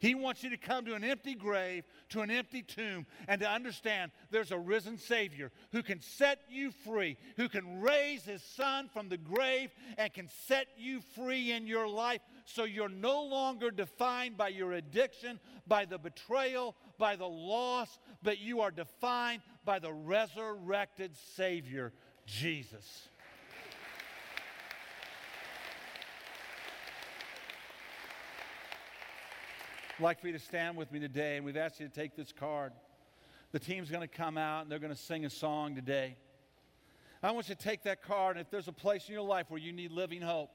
He 0.00 0.14
wants 0.14 0.42
you 0.42 0.48
to 0.50 0.56
come 0.56 0.86
to 0.86 0.94
an 0.94 1.04
empty 1.04 1.34
grave, 1.34 1.84
to 2.08 2.22
an 2.22 2.30
empty 2.30 2.62
tomb, 2.62 3.06
and 3.28 3.40
to 3.42 3.48
understand 3.48 4.10
there's 4.30 4.50
a 4.50 4.58
risen 4.58 4.96
Savior 4.96 5.52
who 5.72 5.82
can 5.82 6.00
set 6.00 6.40
you 6.48 6.70
free, 6.70 7.18
who 7.36 7.50
can 7.50 7.82
raise 7.82 8.24
his 8.24 8.42
son 8.42 8.88
from 8.92 9.10
the 9.10 9.18
grave 9.18 9.70
and 9.98 10.12
can 10.12 10.28
set 10.46 10.68
you 10.78 11.02
free 11.14 11.52
in 11.52 11.66
your 11.66 11.86
life 11.86 12.22
so 12.46 12.64
you're 12.64 12.88
no 12.88 13.22
longer 13.22 13.70
defined 13.70 14.38
by 14.38 14.48
your 14.48 14.72
addiction, 14.72 15.38
by 15.66 15.84
the 15.84 15.98
betrayal, 15.98 16.74
by 16.98 17.14
the 17.16 17.28
loss, 17.28 17.98
but 18.22 18.38
you 18.38 18.62
are 18.62 18.70
defined 18.70 19.42
by 19.66 19.78
the 19.78 19.92
resurrected 19.92 21.14
Savior, 21.36 21.92
Jesus. 22.24 23.08
I'd 30.00 30.04
like 30.04 30.20
for 30.22 30.28
you 30.28 30.32
to 30.32 30.38
stand 30.38 30.78
with 30.78 30.90
me 30.92 30.98
today, 30.98 31.36
and 31.36 31.44
we've 31.44 31.58
asked 31.58 31.78
you 31.78 31.86
to 31.86 31.92
take 31.92 32.16
this 32.16 32.32
card. 32.32 32.72
The 33.52 33.58
team's 33.58 33.90
going 33.90 34.00
to 34.00 34.08
come 34.08 34.38
out 34.38 34.62
and 34.62 34.72
they're 34.72 34.78
going 34.78 34.94
to 34.94 34.98
sing 34.98 35.26
a 35.26 35.30
song 35.30 35.74
today. 35.74 36.16
I 37.22 37.32
want 37.32 37.50
you 37.50 37.54
to 37.54 37.60
take 37.62 37.82
that 37.82 38.02
card, 38.02 38.38
and 38.38 38.42
if 38.42 38.50
there's 38.50 38.66
a 38.66 38.72
place 38.72 39.06
in 39.08 39.12
your 39.12 39.24
life 39.24 39.50
where 39.50 39.60
you 39.60 39.74
need 39.74 39.92
living 39.92 40.22
hope, 40.22 40.48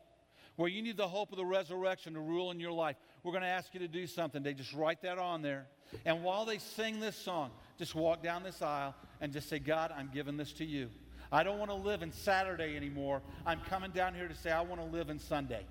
where 0.56 0.68
you 0.68 0.82
need 0.82 0.98
the 0.98 1.08
hope 1.08 1.32
of 1.32 1.38
the 1.38 1.46
resurrection 1.46 2.16
to 2.16 2.22
rule 2.22 2.50
in 2.50 2.60
your 2.60 2.72
life, 2.72 2.96
we're 3.22 3.34
going 3.34 3.44
to 3.44 3.48
ask 3.48 3.72
you 3.76 3.80
to 3.82 3.88
do 3.88 4.08
something. 4.08 4.42
They 4.42 4.56
just 4.56 4.74
write 4.74 5.04
that 5.04 5.20
on 5.20 5.44
there. 5.44 5.68
And 6.06 6.24
while 6.24 6.46
they 6.46 6.58
sing 6.58 7.00
this 7.00 7.16
song, 7.16 7.52
just 7.78 7.94
walk 7.94 8.24
down 8.24 8.42
this 8.42 8.64
aisle 8.64 8.96
and 9.22 9.32
just 9.32 9.48
say, 9.48 9.60
God, 9.60 9.94
I'm 9.96 10.10
giving 10.12 10.38
this 10.38 10.54
to 10.54 10.66
you. 10.66 10.90
I 11.32 11.44
don't 11.44 11.60
want 11.60 11.70
to 11.70 11.78
live 11.78 12.02
in 12.02 12.12
Saturday 12.12 12.76
anymore. 12.76 13.22
I'm 13.46 13.60
coming 13.70 13.92
down 13.92 14.16
here 14.16 14.28
to 14.28 14.36
say, 14.36 14.50
I 14.50 14.62
want 14.62 14.82
to 14.82 14.88
live 14.88 15.12
in 15.12 15.20
Sunday. 15.20 15.68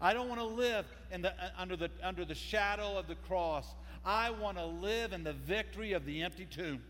I 0.00 0.12
don't 0.12 0.28
want 0.28 0.40
to 0.40 0.46
live 0.46 0.84
in 1.10 1.22
the, 1.22 1.30
uh, 1.32 1.50
under, 1.56 1.76
the, 1.76 1.90
under 2.02 2.24
the 2.24 2.34
shadow 2.34 2.98
of 2.98 3.06
the 3.06 3.14
cross. 3.14 3.66
I 4.04 4.30
want 4.30 4.58
to 4.58 4.66
live 4.66 5.12
in 5.12 5.24
the 5.24 5.32
victory 5.32 5.92
of 5.92 6.04
the 6.04 6.22
empty 6.22 6.44
tomb. 6.44 6.82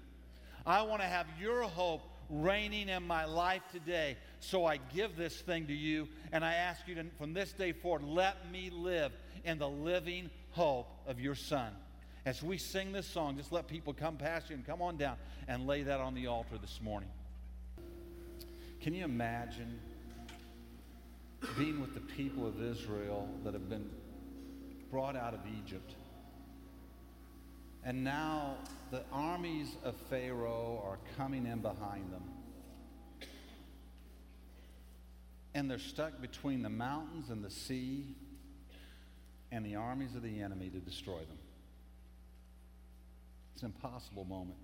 I 0.66 0.82
want 0.82 1.00
to 1.00 1.06
have 1.06 1.26
your 1.40 1.62
hope 1.62 2.02
reigning 2.28 2.88
in 2.88 3.06
my 3.06 3.24
life 3.24 3.62
today. 3.72 4.16
So 4.40 4.66
I 4.66 4.78
give 4.94 5.16
this 5.16 5.40
thing 5.40 5.66
to 5.68 5.72
you, 5.72 6.08
and 6.32 6.44
I 6.44 6.54
ask 6.54 6.86
you 6.88 6.96
to, 6.96 7.04
from 7.18 7.32
this 7.32 7.52
day 7.52 7.72
forward, 7.72 8.02
let 8.02 8.50
me 8.50 8.70
live 8.70 9.12
in 9.44 9.58
the 9.58 9.68
living 9.68 10.30
hope 10.50 10.88
of 11.06 11.20
your 11.20 11.34
Son. 11.36 11.72
As 12.24 12.42
we 12.42 12.58
sing 12.58 12.90
this 12.90 13.06
song, 13.06 13.36
just 13.36 13.52
let 13.52 13.68
people 13.68 13.92
come 13.92 14.16
past 14.16 14.50
you 14.50 14.56
and 14.56 14.66
come 14.66 14.82
on 14.82 14.96
down 14.96 15.16
and 15.46 15.68
lay 15.68 15.82
that 15.84 16.00
on 16.00 16.14
the 16.14 16.26
altar 16.26 16.58
this 16.58 16.80
morning. 16.82 17.08
Can 18.80 18.94
you 18.94 19.04
imagine? 19.04 19.78
Being 21.56 21.80
with 21.80 21.94
the 21.94 22.00
people 22.00 22.46
of 22.46 22.62
Israel 22.62 23.28
that 23.44 23.54
have 23.54 23.68
been 23.68 23.90
brought 24.90 25.16
out 25.16 25.34
of 25.34 25.40
Egypt. 25.64 25.94
And 27.84 28.02
now 28.02 28.56
the 28.90 29.02
armies 29.12 29.76
of 29.84 29.94
Pharaoh 30.10 30.82
are 30.84 30.98
coming 31.16 31.46
in 31.46 31.60
behind 31.60 32.12
them. 32.12 32.24
And 35.54 35.70
they're 35.70 35.78
stuck 35.78 36.20
between 36.20 36.62
the 36.62 36.68
mountains 36.68 37.30
and 37.30 37.44
the 37.44 37.50
sea 37.50 38.16
and 39.52 39.64
the 39.64 39.76
armies 39.76 40.14
of 40.14 40.22
the 40.22 40.40
enemy 40.40 40.68
to 40.68 40.78
destroy 40.78 41.18
them. 41.18 41.38
It's 43.54 43.62
an 43.62 43.72
impossible 43.74 44.24
moment. 44.24 44.58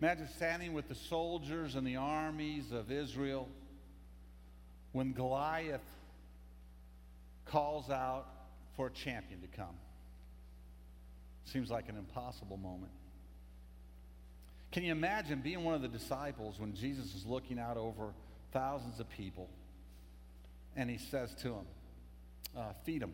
Imagine 0.00 0.28
standing 0.36 0.72
with 0.72 0.88
the 0.88 0.94
soldiers 0.94 1.74
and 1.74 1.86
the 1.86 1.96
armies 1.96 2.72
of 2.72 2.90
Israel 2.90 3.48
when 4.96 5.12
Goliath 5.12 5.84
calls 7.44 7.90
out 7.90 8.26
for 8.76 8.86
a 8.86 8.90
champion 8.90 9.42
to 9.42 9.46
come. 9.46 9.76
Seems 11.44 11.70
like 11.70 11.90
an 11.90 11.98
impossible 11.98 12.56
moment. 12.56 12.92
Can 14.72 14.84
you 14.84 14.92
imagine 14.92 15.42
being 15.42 15.64
one 15.64 15.74
of 15.74 15.82
the 15.82 15.88
disciples 15.88 16.58
when 16.58 16.74
Jesus 16.74 17.14
is 17.14 17.26
looking 17.26 17.58
out 17.58 17.76
over 17.76 18.14
thousands 18.54 18.98
of 18.98 19.06
people 19.10 19.50
and 20.76 20.88
he 20.88 20.96
says 20.96 21.34
to 21.42 21.48
them, 21.48 21.66
uh, 22.56 22.72
Feed 22.84 23.02
them. 23.02 23.12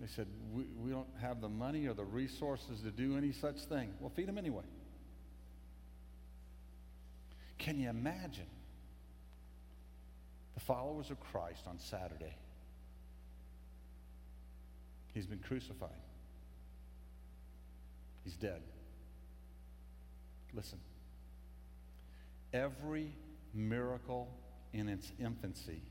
They 0.00 0.08
said, 0.08 0.26
we, 0.52 0.64
we 0.84 0.90
don't 0.90 1.06
have 1.20 1.40
the 1.40 1.48
money 1.48 1.86
or 1.86 1.94
the 1.94 2.04
resources 2.04 2.80
to 2.80 2.90
do 2.90 3.16
any 3.16 3.30
such 3.30 3.60
thing. 3.60 3.90
Well, 4.00 4.10
feed 4.10 4.26
them 4.26 4.38
anyway. 4.38 4.64
Can 7.58 7.78
you 7.78 7.88
imagine 7.88 8.46
the 10.54 10.60
followers 10.60 11.10
of 11.10 11.18
Christ 11.20 11.62
on 11.66 11.78
Saturday. 11.78 12.34
He's 15.14 15.26
been 15.26 15.40
crucified. 15.40 15.90
He's 18.24 18.34
dead. 18.34 18.62
Listen. 20.54 20.78
Every 22.52 23.12
miracle 23.54 24.28
in 24.72 24.88
its 24.88 25.10
infancy 25.18 25.82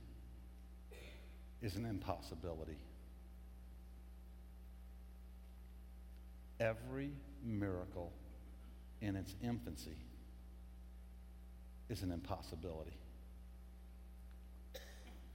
is 1.62 1.76
an 1.76 1.86
impossibility. 1.86 2.78
Every 6.60 7.12
miracle 7.44 8.12
in 9.02 9.16
its 9.16 9.34
infancy 9.44 9.98
is 11.90 12.04
an 12.04 12.12
impossibility 12.12 12.94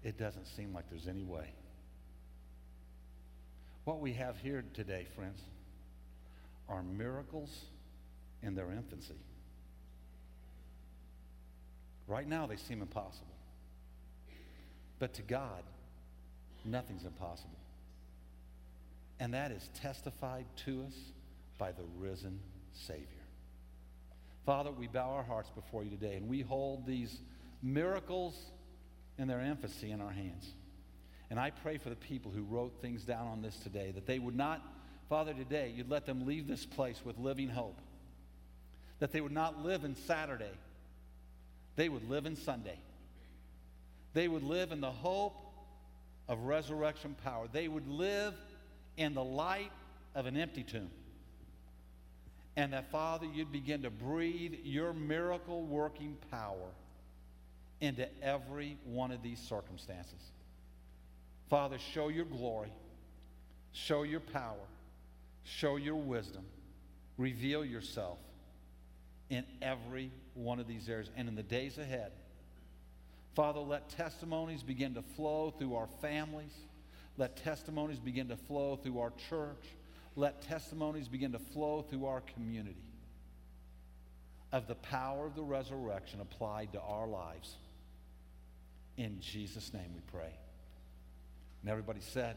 it 0.02 0.18
doesn't 0.18 0.46
seem 0.46 0.72
like 0.72 0.88
there's 0.90 1.08
any 1.08 1.24
way. 1.24 1.52
What 3.84 4.00
we 4.00 4.12
have 4.14 4.36
here 4.38 4.64
today, 4.74 5.06
friends, 5.14 5.40
are 6.68 6.82
miracles 6.82 7.66
in 8.42 8.54
their 8.54 8.72
infancy. 8.72 9.14
Right 12.08 12.28
now, 12.28 12.46
they 12.46 12.56
seem 12.56 12.82
impossible. 12.82 13.26
But 14.98 15.14
to 15.14 15.22
God, 15.22 15.62
nothing's 16.64 17.04
impossible. 17.04 17.58
And 19.18 19.34
that 19.34 19.50
is 19.50 19.70
testified 19.74 20.46
to 20.66 20.84
us 20.86 20.94
by 21.58 21.72
the 21.72 21.84
risen 21.98 22.40
Savior. 22.72 23.06
Father, 24.44 24.70
we 24.70 24.86
bow 24.86 25.10
our 25.10 25.24
hearts 25.24 25.50
before 25.50 25.82
you 25.82 25.90
today, 25.90 26.16
and 26.16 26.28
we 26.28 26.40
hold 26.40 26.86
these 26.86 27.20
miracles 27.62 28.36
and 29.18 29.28
their 29.28 29.40
emphasis 29.40 29.82
in 29.82 30.00
our 30.00 30.10
hands. 30.10 30.52
And 31.30 31.40
I 31.40 31.50
pray 31.50 31.78
for 31.78 31.88
the 31.88 31.96
people 31.96 32.30
who 32.30 32.42
wrote 32.42 32.80
things 32.80 33.02
down 33.02 33.26
on 33.26 33.42
this 33.42 33.56
today 33.56 33.90
that 33.94 34.06
they 34.06 34.18
would 34.18 34.36
not, 34.36 34.62
Father, 35.08 35.34
today, 35.34 35.72
you'd 35.74 35.90
let 35.90 36.06
them 36.06 36.26
leave 36.26 36.46
this 36.46 36.64
place 36.64 37.00
with 37.04 37.18
living 37.18 37.48
hope. 37.48 37.78
That 39.00 39.12
they 39.12 39.20
would 39.20 39.32
not 39.32 39.64
live 39.64 39.84
in 39.84 39.94
Saturday, 39.94 40.52
they 41.76 41.88
would 41.88 42.08
live 42.08 42.26
in 42.26 42.36
Sunday. 42.36 42.78
They 44.14 44.28
would 44.28 44.44
live 44.44 44.72
in 44.72 44.80
the 44.80 44.90
hope 44.90 45.36
of 46.26 46.38
resurrection 46.44 47.14
power. 47.22 47.48
They 47.52 47.68
would 47.68 47.86
live 47.86 48.32
in 48.96 49.12
the 49.12 49.22
light 49.22 49.70
of 50.14 50.24
an 50.24 50.38
empty 50.38 50.62
tomb. 50.62 50.90
And 52.56 52.72
that, 52.72 52.90
Father, 52.90 53.26
you'd 53.26 53.52
begin 53.52 53.82
to 53.82 53.90
breathe 53.90 54.54
your 54.64 54.94
miracle 54.94 55.62
working 55.62 56.16
power 56.30 56.70
into 57.80 58.08
every 58.22 58.78
one 58.84 59.10
of 59.10 59.22
these 59.22 59.38
circumstances. 59.38 60.30
Father, 61.48 61.78
show 61.78 62.08
your 62.08 62.24
glory, 62.24 62.72
show 63.72 64.02
your 64.02 64.20
power, 64.20 64.54
show 65.44 65.76
your 65.76 65.96
wisdom, 65.96 66.44
reveal 67.18 67.64
yourself 67.64 68.18
in 69.30 69.44
every 69.62 70.10
one 70.34 70.58
of 70.58 70.66
these 70.66 70.88
areas 70.88 71.10
and 71.16 71.28
in 71.28 71.34
the 71.34 71.42
days 71.42 71.78
ahead. 71.78 72.12
Father, 73.34 73.60
let 73.60 73.88
testimonies 73.90 74.62
begin 74.62 74.94
to 74.94 75.02
flow 75.02 75.50
through 75.50 75.74
our 75.74 75.88
families. 76.00 76.54
Let 77.18 77.36
testimonies 77.36 77.98
begin 77.98 78.28
to 78.28 78.36
flow 78.36 78.76
through 78.76 78.98
our 78.98 79.12
church. 79.28 79.62
Let 80.16 80.42
testimonies 80.42 81.08
begin 81.08 81.32
to 81.32 81.38
flow 81.38 81.82
through 81.82 82.06
our 82.06 82.22
community 82.22 82.76
of 84.52 84.66
the 84.66 84.74
power 84.76 85.26
of 85.26 85.34
the 85.34 85.42
resurrection 85.42 86.20
applied 86.20 86.72
to 86.72 86.80
our 86.80 87.06
lives. 87.06 87.56
In 88.96 89.20
Jesus' 89.20 89.72
name 89.72 89.90
we 89.94 90.00
pray. 90.12 90.32
And 91.62 91.70
everybody 91.70 92.00
said, 92.00 92.36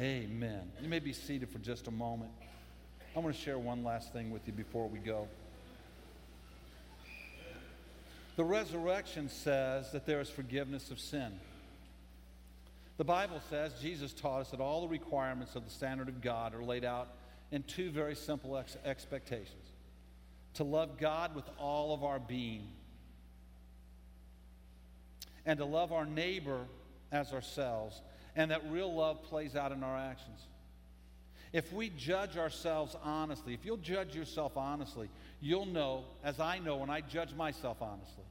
Amen. 0.00 0.28
Amen. 0.30 0.72
You 0.82 0.88
may 0.88 0.98
be 0.98 1.12
seated 1.12 1.48
for 1.48 1.58
just 1.58 1.86
a 1.86 1.90
moment. 1.90 2.30
I 3.16 3.20
want 3.20 3.34
to 3.34 3.40
share 3.40 3.58
one 3.58 3.84
last 3.84 4.12
thing 4.12 4.30
with 4.30 4.46
you 4.46 4.52
before 4.52 4.88
we 4.88 4.98
go. 4.98 5.28
The 8.36 8.44
resurrection 8.44 9.28
says 9.28 9.92
that 9.92 10.06
there 10.06 10.20
is 10.20 10.28
forgiveness 10.28 10.90
of 10.90 10.98
sin. 10.98 11.38
The 12.96 13.04
Bible 13.04 13.40
says, 13.48 13.72
Jesus 13.80 14.12
taught 14.12 14.40
us 14.40 14.50
that 14.50 14.60
all 14.60 14.82
the 14.82 14.88
requirements 14.88 15.54
of 15.54 15.64
the 15.64 15.70
standard 15.70 16.08
of 16.08 16.20
God 16.20 16.54
are 16.54 16.64
laid 16.64 16.84
out 16.84 17.08
in 17.52 17.62
two 17.62 17.90
very 17.90 18.16
simple 18.16 18.56
ex- 18.56 18.76
expectations 18.84 19.64
to 20.54 20.64
love 20.64 20.98
God 20.98 21.34
with 21.34 21.44
all 21.58 21.92
of 21.92 22.04
our 22.04 22.18
being, 22.18 22.68
and 25.46 25.58
to 25.58 25.64
love 25.64 25.92
our 25.92 26.06
neighbor 26.06 26.66
as 27.12 27.32
ourselves, 27.32 28.00
and 28.34 28.50
that 28.50 28.62
real 28.70 28.92
love 28.92 29.22
plays 29.22 29.56
out 29.56 29.72
in 29.72 29.82
our 29.82 29.96
actions. 29.96 30.40
If 31.52 31.72
we 31.72 31.90
judge 31.90 32.36
ourselves 32.36 32.96
honestly, 33.04 33.54
if 33.54 33.64
you'll 33.64 33.76
judge 33.76 34.14
yourself 34.16 34.56
honestly, 34.56 35.08
you'll 35.40 35.66
know, 35.66 36.04
as 36.24 36.40
I 36.40 36.58
know 36.58 36.78
when 36.78 36.90
I 36.90 37.00
judge 37.00 37.32
myself 37.32 37.80
honestly, 37.80 38.24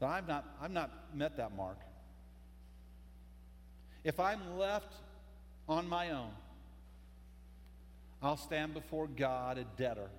that 0.00 0.10
I've 0.10 0.28
not, 0.28 0.44
I've 0.60 0.70
not 0.70 0.90
met 1.14 1.38
that 1.38 1.56
mark. 1.56 1.78
If 4.04 4.20
I'm 4.20 4.58
left 4.58 4.92
on 5.68 5.88
my 5.88 6.10
own, 6.10 6.30
I'll 8.22 8.36
stand 8.36 8.74
before 8.74 9.06
God 9.06 9.58
a 9.58 9.64
debtor. 9.80 10.10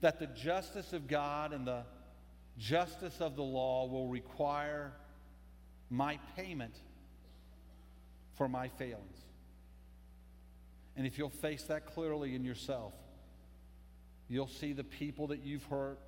That 0.00 0.18
the 0.18 0.26
justice 0.26 0.92
of 0.92 1.06
God 1.06 1.52
and 1.52 1.66
the 1.66 1.82
justice 2.58 3.20
of 3.20 3.36
the 3.36 3.42
law 3.42 3.86
will 3.86 4.08
require 4.08 4.92
my 5.90 6.18
payment 6.36 6.74
for 8.36 8.48
my 8.48 8.68
failings. 8.68 9.18
And 10.96 11.06
if 11.06 11.18
you'll 11.18 11.30
face 11.30 11.62
that 11.64 11.86
clearly 11.86 12.34
in 12.34 12.44
yourself, 12.44 12.92
you'll 14.28 14.48
see 14.48 14.72
the 14.72 14.84
people 14.84 15.28
that 15.28 15.44
you've 15.44 15.64
hurt, 15.64 15.98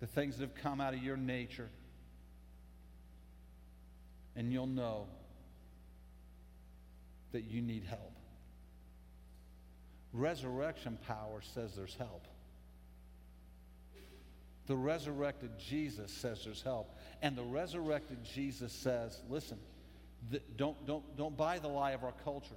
the 0.00 0.06
things 0.06 0.38
that 0.38 0.44
have 0.44 0.54
come 0.54 0.80
out 0.80 0.94
of 0.94 1.02
your 1.02 1.16
nature, 1.16 1.68
and 4.36 4.52
you'll 4.52 4.66
know 4.66 5.06
that 7.32 7.44
you 7.44 7.60
need 7.62 7.84
help. 7.84 8.12
Resurrection 10.12 10.98
power 11.06 11.40
says 11.54 11.74
there's 11.76 11.94
help. 11.94 12.26
The 14.70 14.76
resurrected 14.76 15.50
Jesus 15.58 16.12
says 16.12 16.44
there's 16.44 16.62
help. 16.62 16.96
And 17.22 17.34
the 17.34 17.42
resurrected 17.42 18.18
Jesus 18.22 18.72
says, 18.72 19.20
listen, 19.28 19.58
don't, 20.56 20.86
don't, 20.86 21.16
don't 21.16 21.36
buy 21.36 21.58
the 21.58 21.66
lie 21.66 21.90
of 21.90 22.04
our 22.04 22.14
culture. 22.22 22.54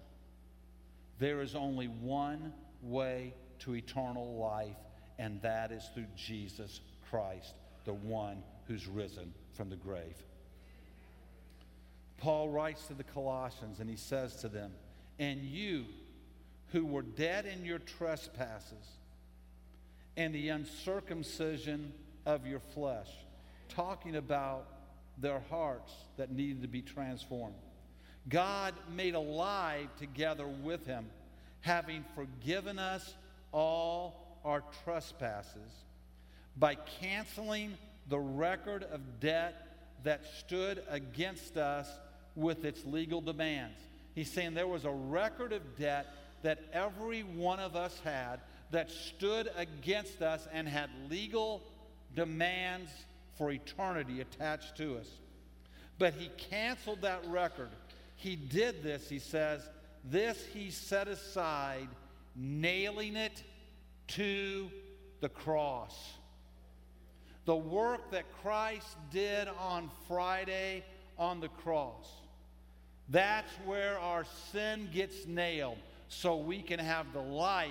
There 1.17 1.41
is 1.41 1.55
only 1.55 1.87
one 1.87 2.53
way 2.83 3.33
to 3.61 3.73
eternal 3.73 4.35
life, 4.35 4.75
and 5.17 5.41
that 5.41 5.71
is 5.71 5.89
through 5.95 6.05
Jesus 6.15 6.81
Christ, 7.09 7.55
the 7.83 7.95
one 7.95 8.43
who's 8.67 8.87
risen 8.87 9.33
from 9.53 9.71
the 9.71 9.75
grave. 9.75 10.23
Paul 12.17 12.49
writes 12.49 12.85
to 12.89 12.93
the 12.93 13.03
Colossians 13.03 13.79
and 13.79 13.89
he 13.89 13.97
says 13.97 14.35
to 14.41 14.49
them, 14.49 14.71
And 15.17 15.41
you 15.41 15.85
who 16.73 16.85
were 16.85 17.01
dead 17.01 17.47
in 17.47 17.65
your 17.65 17.79
trespasses 17.79 18.99
and 20.15 20.35
the 20.35 20.49
uncircumcision 20.49 21.91
of 22.25 22.45
your 22.45 22.59
flesh, 22.59 23.09
talking 23.69 24.15
about 24.15 24.65
their 25.17 25.41
hearts 25.49 25.93
that 26.17 26.31
needed 26.31 26.61
to 26.61 26.67
be 26.67 26.81
transformed. 26.81 27.55
God 28.29 28.73
made 28.95 29.15
alive 29.15 29.87
together 29.97 30.47
with 30.47 30.85
him, 30.85 31.07
having 31.61 32.05
forgiven 32.15 32.79
us 32.79 33.13
all 33.51 34.39
our 34.45 34.63
trespasses 34.83 35.71
by 36.57 36.75
canceling 36.75 37.73
the 38.09 38.19
record 38.19 38.83
of 38.83 39.19
debt 39.19 39.67
that 40.03 40.25
stood 40.39 40.83
against 40.89 41.57
us 41.57 41.87
with 42.35 42.65
its 42.65 42.83
legal 42.85 43.21
demands. 43.21 43.79
He's 44.15 44.31
saying 44.31 44.53
there 44.53 44.67
was 44.67 44.85
a 44.85 44.91
record 44.91 45.53
of 45.53 45.77
debt 45.77 46.07
that 46.43 46.59
every 46.73 47.21
one 47.21 47.59
of 47.59 47.75
us 47.75 47.99
had 48.03 48.41
that 48.71 48.91
stood 48.91 49.49
against 49.55 50.21
us 50.21 50.47
and 50.51 50.67
had 50.67 50.89
legal 51.09 51.61
demands 52.15 52.91
for 53.37 53.51
eternity 53.51 54.21
attached 54.21 54.77
to 54.77 54.97
us. 54.97 55.07
But 55.99 56.13
he 56.13 56.29
canceled 56.49 57.01
that 57.01 57.21
record. 57.27 57.69
He 58.15 58.35
did 58.35 58.83
this, 58.83 59.09
he 59.09 59.19
says, 59.19 59.67
this 60.03 60.45
he 60.53 60.69
set 60.69 61.07
aside, 61.07 61.87
nailing 62.35 63.15
it 63.15 63.43
to 64.09 64.69
the 65.21 65.29
cross. 65.29 66.13
The 67.45 67.55
work 67.55 68.11
that 68.11 68.25
Christ 68.41 68.97
did 69.11 69.47
on 69.59 69.89
Friday 70.07 70.83
on 71.17 71.39
the 71.39 71.49
cross 71.49 72.09
that's 73.09 73.51
where 73.65 73.99
our 73.99 74.25
sin 74.51 74.89
gets 74.93 75.27
nailed 75.27 75.77
so 76.07 76.37
we 76.37 76.61
can 76.61 76.79
have 76.79 77.11
the 77.13 77.21
life 77.21 77.69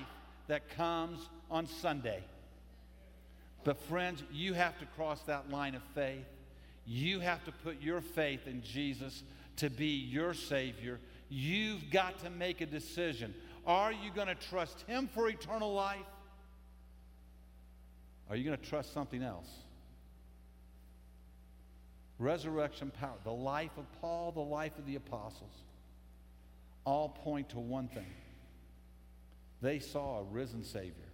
that 0.48 0.68
comes 0.76 1.18
on 1.50 1.66
Sunday. 1.66 2.22
But, 3.64 3.79
friends, 3.79 4.22
you 4.33 4.55
have 4.55 4.79
to 4.81 4.87
cross 4.87 5.20
that 5.22 5.51
line 5.51 5.75
of 5.75 5.83
faith. 5.94 6.27
You 6.87 7.20
have 7.20 7.44
to 7.44 7.53
put 7.53 7.81
your 7.81 8.01
faith 8.01 8.46
in 8.46 8.62
Jesus 8.62 9.22
to 9.57 9.70
be 9.70 9.87
your 9.87 10.35
Savior. 10.35 10.98
You've 11.29 11.90
got 11.90 12.18
to 12.20 12.31
make 12.31 12.61
a 12.61 12.66
decision. 12.66 13.35
Are 13.66 13.92
you 13.92 14.11
going 14.12 14.29
to 14.29 14.35
trust 14.35 14.83
Him 14.83 15.09
for 15.14 15.29
eternal 15.29 15.72
life? 15.72 15.98
Are 18.29 18.37
you 18.37 18.44
going 18.44 18.59
to 18.59 18.68
trust 18.68 18.92
something 18.92 19.22
else? 19.22 19.48
resurrection 22.22 22.90
power, 22.98 23.16
the 23.25 23.33
life 23.33 23.77
of 23.77 23.85
Paul, 24.01 24.33
the 24.33 24.40
life 24.40 24.79
of 24.79 24.87
the 24.87 24.96
apostles, 24.96 25.53
all 26.85 27.09
point 27.09 27.51
to 27.51 27.59
one 27.59 27.88
thing. 27.88 28.07
They 29.61 29.81
saw 29.81 30.20
a 30.20 30.22
risen 30.25 30.64
Savior. 30.64 31.12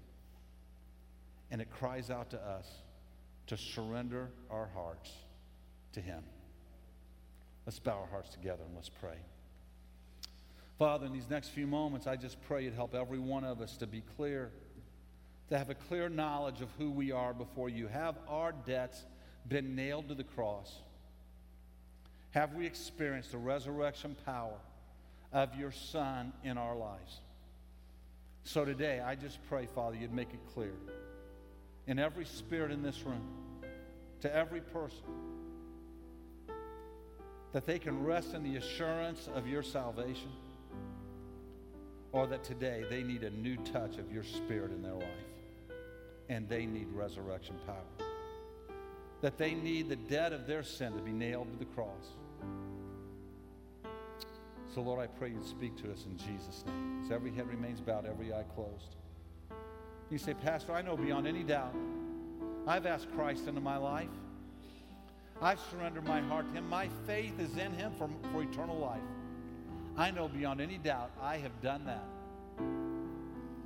And 1.51 1.61
it 1.61 1.71
cries 1.71 2.11
out 2.11 2.31
to 2.31 2.39
us 2.39 2.67
to 3.47 3.57
surrender 3.57 4.29
our 4.51 4.69
hearts 4.75 5.11
to 5.93 6.01
Him. 6.01 6.23
Let's 7.67 7.79
bow 7.79 7.99
our 7.99 8.07
hearts 8.07 8.31
together 8.31 8.63
and 8.65 8.75
let's 8.75 8.89
pray. 8.89 9.17
Father, 10.79 11.07
in 11.07 11.13
these 11.13 11.29
next 11.29 11.49
few 11.49 11.67
moments, 11.67 12.07
I 12.07 12.17
just 12.17 12.41
pray 12.47 12.65
you'd 12.65 12.75
help 12.75 12.95
every 12.95 13.19
one 13.19 13.45
of 13.45 13.61
us 13.61 13.77
to 13.79 13.87
be 13.87 14.03
clear, 14.17 14.53
to 15.49 15.59
have 15.59 15.71
a 15.71 15.75
clear 15.75 16.09
knowledge 16.09 16.61
of 16.61 16.69
who 16.79 16.91
we 16.91 17.11
are 17.11 17.35
before 17.35 17.69
you. 17.69 17.89
Have 17.89 18.17
our 18.29 18.53
debts 18.53 19.05
been 19.49 19.75
nailed 19.75 20.09
to 20.09 20.15
the 20.15 20.25
cross? 20.25 20.73
have 22.31 22.55
we 22.55 22.67
experienced 22.67 23.33
the 23.33 23.39
resurrection 23.39 24.17
power 24.25 24.59
of 25.33 25.55
your 25.57 25.73
Son 25.73 26.33
in 26.45 26.59
our 26.59 26.77
lives? 26.77 27.21
So 28.45 28.65
today, 28.65 29.01
I 29.01 29.15
just 29.15 29.39
pray, 29.49 29.67
Father, 29.75 29.97
you'd 29.97 30.15
make 30.15 30.33
it 30.33 30.41
clear 30.55 30.73
in 31.89 31.99
every 31.99 32.25
spirit 32.25 32.71
in 32.71 32.83
this 32.83 33.03
room, 33.05 33.27
to 34.21 34.33
every 34.35 34.61
person, 34.61 35.05
that 37.53 37.67
they 37.67 37.81
can 37.81 38.05
rest 38.05 38.35
in 38.35 38.45
the 38.45 38.57
assurance 38.57 39.29
of 39.35 39.49
your 39.49 39.63
salvation, 39.63 40.31
or 42.13 42.29
that 42.29 42.45
today 42.45 42.85
they 42.89 43.03
need 43.03 43.25
a 43.25 43.31
new 43.31 43.57
touch 43.57 43.99
of 43.99 44.13
your 44.13 44.23
spirit 44.23 44.71
in 44.71 44.83
their 44.83 44.95
life, 44.95 45.09
and 46.29 46.49
they 46.49 46.65
need 46.65 46.87
resurrection 46.93 47.57
power 47.67 48.07
that 49.21 49.37
they 49.37 49.55
need 49.55 49.89
the 49.89 49.97
debt 49.97 50.33
of 50.33 50.47
their 50.47 50.63
sin 50.63 50.93
to 50.95 51.03
be 51.03 51.13
nailed 51.13 51.51
to 51.51 51.59
the 51.59 51.65
cross. 51.65 52.15
So, 54.75 54.83
Lord, 54.83 55.01
I 55.01 55.07
pray 55.07 55.31
you'd 55.31 55.47
speak 55.47 55.77
to 55.83 55.91
us 55.91 56.05
in 56.05 56.17
Jesus' 56.17 56.65
name. 56.67 57.03
As 57.05 57.11
every 57.11 57.33
head 57.33 57.49
remains 57.49 57.81
bowed, 57.81 58.07
every 58.07 58.33
eye 58.33 58.45
closed. 58.55 58.97
You 60.11 60.19
say, 60.19 60.35
Pastor, 60.35 60.73
I 60.73 60.83
know 60.83 60.97
beyond 60.97 61.27
any 61.27 61.43
doubt 61.43 61.75
I've 62.67 62.87
asked 62.87 63.11
Christ 63.15 63.47
into 63.47 63.61
my 63.61 63.77
life. 63.77 64.09
I've 65.41 65.61
surrendered 65.71 66.05
my 66.05 66.21
heart 66.21 66.47
to 66.49 66.59
Him. 66.59 66.69
My 66.69 66.89
faith 67.07 67.39
is 67.39 67.57
in 67.57 67.73
Him 67.73 67.93
for, 67.97 68.11
for 68.33 68.43
eternal 68.43 68.79
life. 68.79 69.01
I 69.97 70.11
know 70.11 70.29
beyond 70.29 70.61
any 70.61 70.79
doubt 70.79 71.11
I 71.23 71.37
have 71.39 71.61
done 71.61 71.85
that. 71.87 72.05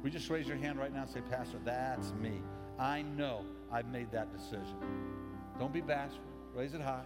We 0.02 0.10
just 0.10 0.28
raise 0.30 0.46
your 0.46 0.56
hand 0.56 0.78
right 0.78 0.92
now 0.92 1.02
and 1.02 1.10
say, 1.10 1.20
Pastor, 1.30 1.58
that's 1.64 2.12
me. 2.20 2.40
I 2.78 3.02
know 3.02 3.44
I've 3.70 3.88
made 3.88 4.10
that 4.12 4.32
decision. 4.36 4.76
Don't 5.58 5.72
be 5.72 5.80
bashful. 5.80 6.20
Raise 6.54 6.74
it 6.74 6.80
high. 6.80 7.04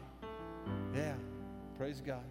Yeah. 0.94 1.14
Praise 1.76 2.00
God. 2.00 2.24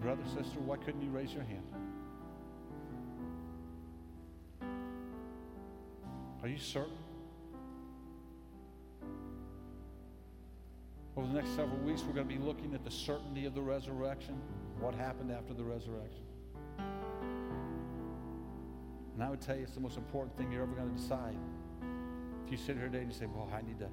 Brother, 0.00 0.22
sister, 0.24 0.60
why 0.60 0.76
couldn't 0.78 1.02
you 1.02 1.10
raise 1.10 1.32
your 1.34 1.44
hand? 1.44 1.62
Are 6.42 6.48
you 6.48 6.58
certain? 6.58 6.96
Over 11.16 11.26
the 11.26 11.34
next 11.34 11.50
several 11.50 11.76
weeks, 11.80 12.02
we're 12.02 12.14
going 12.14 12.26
to 12.26 12.34
be 12.34 12.40
looking 12.40 12.72
at 12.72 12.82
the 12.82 12.90
certainty 12.90 13.44
of 13.44 13.54
the 13.54 13.60
resurrection, 13.60 14.40
what 14.78 14.94
happened 14.94 15.30
after 15.30 15.52
the 15.52 15.62
resurrection. 15.62 16.22
And 19.14 19.22
I 19.22 19.28
would 19.28 19.42
tell 19.42 19.54
you 19.54 19.64
it's 19.64 19.74
the 19.74 19.80
most 19.80 19.98
important 19.98 20.34
thing 20.38 20.50
you're 20.50 20.62
ever 20.62 20.72
going 20.72 20.88
to 20.88 20.96
decide. 20.96 21.36
If 22.46 22.52
you 22.52 22.56
sit 22.56 22.76
here 22.76 22.86
today 22.86 23.00
and 23.00 23.12
you 23.12 23.18
say, 23.18 23.26
well, 23.26 23.50
I 23.54 23.60
need 23.60 23.78
to, 23.80 23.88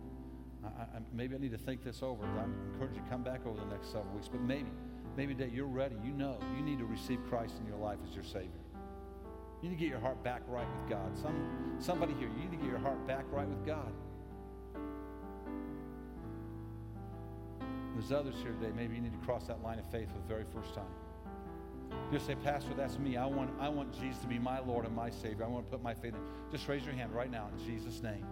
I, 0.63 0.83
I, 0.83 0.99
maybe 1.11 1.35
I 1.35 1.37
need 1.37 1.51
to 1.51 1.57
think 1.57 1.83
this 1.83 2.01
over. 2.01 2.23
I 2.23 2.45
encourage 2.71 2.95
you 2.95 3.01
to 3.03 3.09
come 3.09 3.23
back 3.23 3.45
over 3.45 3.59
the 3.59 3.65
next 3.65 3.87
several 3.87 4.13
weeks. 4.13 4.29
But 4.29 4.39
maybe, 4.39 4.69
maybe 5.17 5.33
today 5.33 5.51
you're 5.53 5.65
ready. 5.65 5.95
You 6.05 6.13
know 6.13 6.37
you 6.55 6.63
need 6.63 6.79
to 6.79 6.85
receive 6.85 7.19
Christ 7.27 7.55
in 7.59 7.67
your 7.67 7.77
life 7.77 7.97
as 8.07 8.15
your 8.15 8.23
Savior. 8.23 8.51
You 9.61 9.69
need 9.69 9.75
to 9.75 9.81
get 9.81 9.89
your 9.89 9.99
heart 9.99 10.23
back 10.23 10.43
right 10.47 10.67
with 10.79 10.89
God. 10.89 11.17
Some, 11.17 11.75
somebody 11.79 12.13
here, 12.13 12.29
you 12.29 12.43
need 12.43 12.51
to 12.51 12.57
get 12.57 12.67
your 12.67 12.77
heart 12.77 13.05
back 13.07 13.25
right 13.31 13.47
with 13.47 13.65
God. 13.65 13.91
There's 17.95 18.11
others 18.11 18.35
here 18.43 18.51
today. 18.51 18.71
Maybe 18.75 18.95
you 18.95 19.01
need 19.01 19.19
to 19.19 19.25
cross 19.25 19.47
that 19.47 19.63
line 19.63 19.79
of 19.79 19.89
faith 19.89 20.07
for 20.09 20.19
the 20.19 20.27
very 20.27 20.45
first 20.53 20.75
time. 20.75 20.85
You 22.11 22.19
say, 22.19 22.35
Pastor, 22.35 22.75
that's 22.75 22.99
me. 22.99 23.17
I 23.17 23.25
want, 23.25 23.49
I 23.59 23.69
want 23.69 23.99
Jesus 23.99 24.19
to 24.19 24.27
be 24.27 24.37
my 24.37 24.59
Lord 24.59 24.85
and 24.85 24.95
my 24.95 25.09
Savior. 25.09 25.45
I 25.45 25.47
want 25.47 25.65
to 25.65 25.71
put 25.71 25.81
my 25.81 25.95
faith 25.95 26.13
in. 26.13 26.19
Just 26.51 26.67
raise 26.67 26.85
your 26.85 26.93
hand 26.93 27.11
right 27.11 27.31
now 27.31 27.49
in 27.57 27.65
Jesus' 27.65 28.03
name. 28.03 28.23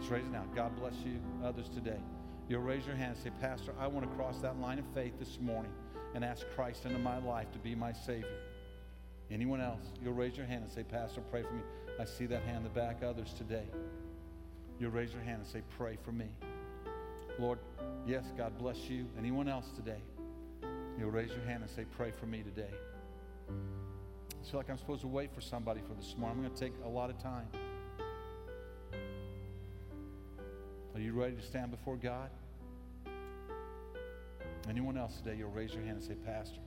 Just 0.00 0.10
raise 0.10 0.24
it 0.24 0.32
now. 0.32 0.44
God 0.54 0.74
bless 0.76 0.94
you. 1.04 1.20
Others 1.44 1.68
today. 1.68 2.00
You'll 2.48 2.62
raise 2.62 2.86
your 2.86 2.96
hand 2.96 3.14
and 3.14 3.22
say, 3.22 3.30
Pastor, 3.42 3.74
I 3.78 3.86
want 3.88 4.08
to 4.08 4.16
cross 4.16 4.38
that 4.38 4.58
line 4.58 4.78
of 4.78 4.86
faith 4.94 5.12
this 5.18 5.38
morning 5.38 5.70
and 6.14 6.24
ask 6.24 6.46
Christ 6.54 6.84
into 6.84 6.98
my 6.98 7.18
life 7.18 7.50
to 7.52 7.58
be 7.58 7.74
my 7.74 7.92
Savior. 7.92 8.40
Anyone 9.30 9.60
else? 9.60 9.92
You'll 10.02 10.14
raise 10.14 10.36
your 10.36 10.46
hand 10.46 10.64
and 10.64 10.72
say, 10.72 10.82
Pastor, 10.82 11.20
pray 11.30 11.42
for 11.42 11.52
me. 11.52 11.62
I 12.00 12.04
see 12.04 12.26
that 12.26 12.42
hand 12.42 12.58
in 12.58 12.62
the 12.64 12.70
back. 12.70 13.02
Others 13.02 13.34
today. 13.34 13.66
You'll 14.78 14.92
raise 14.92 15.12
your 15.12 15.22
hand 15.22 15.40
and 15.42 15.46
say, 15.46 15.62
Pray 15.76 15.98
for 16.04 16.12
me. 16.12 16.28
Lord, 17.38 17.58
yes, 18.06 18.24
God 18.36 18.56
bless 18.58 18.88
you. 18.88 19.06
Anyone 19.18 19.48
else 19.48 19.66
today? 19.76 20.00
You'll 20.98 21.10
raise 21.10 21.30
your 21.30 21.44
hand 21.44 21.62
and 21.62 21.70
say, 21.70 21.84
Pray 21.96 22.10
for 22.10 22.26
me 22.26 22.42
today. 22.42 22.72
I 23.50 24.50
feel 24.50 24.60
like 24.60 24.70
I'm 24.70 24.78
supposed 24.78 25.02
to 25.02 25.08
wait 25.08 25.34
for 25.34 25.40
somebody 25.40 25.80
for 25.86 25.94
this 25.94 26.14
morning. 26.16 26.38
I'm 26.38 26.44
going 26.44 26.54
to 26.54 26.60
take 26.60 26.72
a 26.84 26.88
lot 26.88 27.10
of 27.10 27.22
time. 27.22 27.46
Are 30.94 31.00
you 31.00 31.12
ready 31.12 31.36
to 31.36 31.42
stand 31.42 31.70
before 31.70 31.96
God? 31.96 32.30
Anyone 34.68 34.98
else 34.98 35.16
today, 35.16 35.36
you'll 35.38 35.50
raise 35.50 35.72
your 35.72 35.82
hand 35.82 35.96
and 35.96 36.04
say, 36.04 36.14
Pastor, 36.14 36.60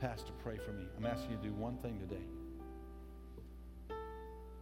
Pastor, 0.00 0.32
pray 0.42 0.56
for 0.58 0.72
me. 0.72 0.84
I'm 0.96 1.06
asking 1.06 1.32
you 1.32 1.36
to 1.38 1.42
do 1.42 1.52
one 1.54 1.76
thing 1.78 1.98
today 1.98 2.24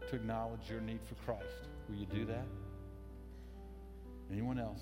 to 0.09 0.17
acknowledge 0.17 0.69
your 0.69 0.81
need 0.81 1.01
for 1.07 1.15
Christ. 1.27 1.69
Will 1.89 1.97
you 1.97 2.07
do 2.07 2.25
that? 2.27 2.47
Anyone 4.33 4.59
else? 4.59 4.81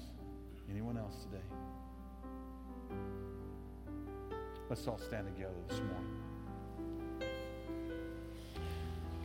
Anyone 0.71 0.97
else 0.97 1.15
today? 1.25 1.45
Let's 4.69 4.87
all 4.87 4.99
stand 4.99 5.27
together 5.35 5.55
this 5.69 5.79
morning. 5.79 7.31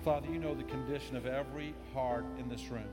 Father, 0.03 0.28
you 0.32 0.39
know 0.39 0.53
the 0.53 0.64
condition 0.64 1.16
of 1.16 1.26
every 1.26 1.74
heart 1.93 2.26
in 2.38 2.49
this 2.49 2.68
room. 2.70 2.89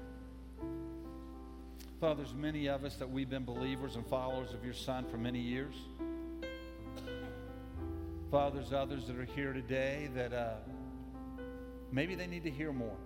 Father, 2.01 2.23
there's 2.23 2.35
many 2.35 2.67
of 2.67 2.83
us 2.83 2.97
that 2.97 3.11
we've 3.11 3.29
been 3.29 3.45
believers 3.45 3.97
and 3.97 4.07
followers 4.07 4.55
of 4.55 4.65
your 4.65 4.73
Son 4.73 5.05
for 5.11 5.19
many 5.19 5.39
years. 5.39 5.75
Father, 8.31 8.59
there's 8.59 8.73
others 8.73 9.07
that 9.07 9.19
are 9.19 9.27
here 9.27 9.53
today 9.53 10.09
that 10.15 10.33
uh, 10.33 10.55
maybe 11.93 12.15
they 12.15 12.27
need 12.27 12.43
to 12.45 12.51
hear 12.51 12.73
more. 12.73 12.97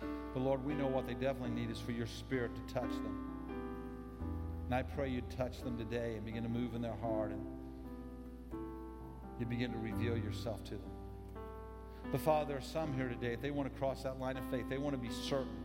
But 0.00 0.40
Lord, 0.40 0.64
we 0.64 0.74
know 0.74 0.88
what 0.88 1.06
they 1.06 1.14
definitely 1.14 1.50
need 1.50 1.70
is 1.70 1.78
for 1.78 1.92
your 1.92 2.08
Spirit 2.08 2.50
to 2.56 2.74
touch 2.74 2.90
them. 2.90 3.46
And 4.64 4.74
I 4.74 4.82
pray 4.82 5.08
you'd 5.08 5.30
touch 5.30 5.62
them 5.62 5.78
today 5.78 6.14
and 6.16 6.24
begin 6.24 6.42
to 6.42 6.48
move 6.48 6.74
in 6.74 6.82
their 6.82 6.96
heart 6.96 7.30
and 7.30 7.46
you 9.38 9.46
begin 9.46 9.70
to 9.70 9.78
reveal 9.78 10.16
yourself 10.16 10.64
to 10.64 10.70
them. 10.70 10.90
But 12.10 12.22
Father, 12.22 12.46
there 12.48 12.58
are 12.58 12.60
some 12.60 12.92
here 12.92 13.08
today, 13.08 13.34
if 13.34 13.40
they 13.40 13.52
want 13.52 13.72
to 13.72 13.78
cross 13.78 14.02
that 14.02 14.18
line 14.18 14.36
of 14.36 14.44
faith, 14.50 14.64
they 14.68 14.78
want 14.78 15.00
to 15.00 15.00
be 15.00 15.14
certain 15.14 15.63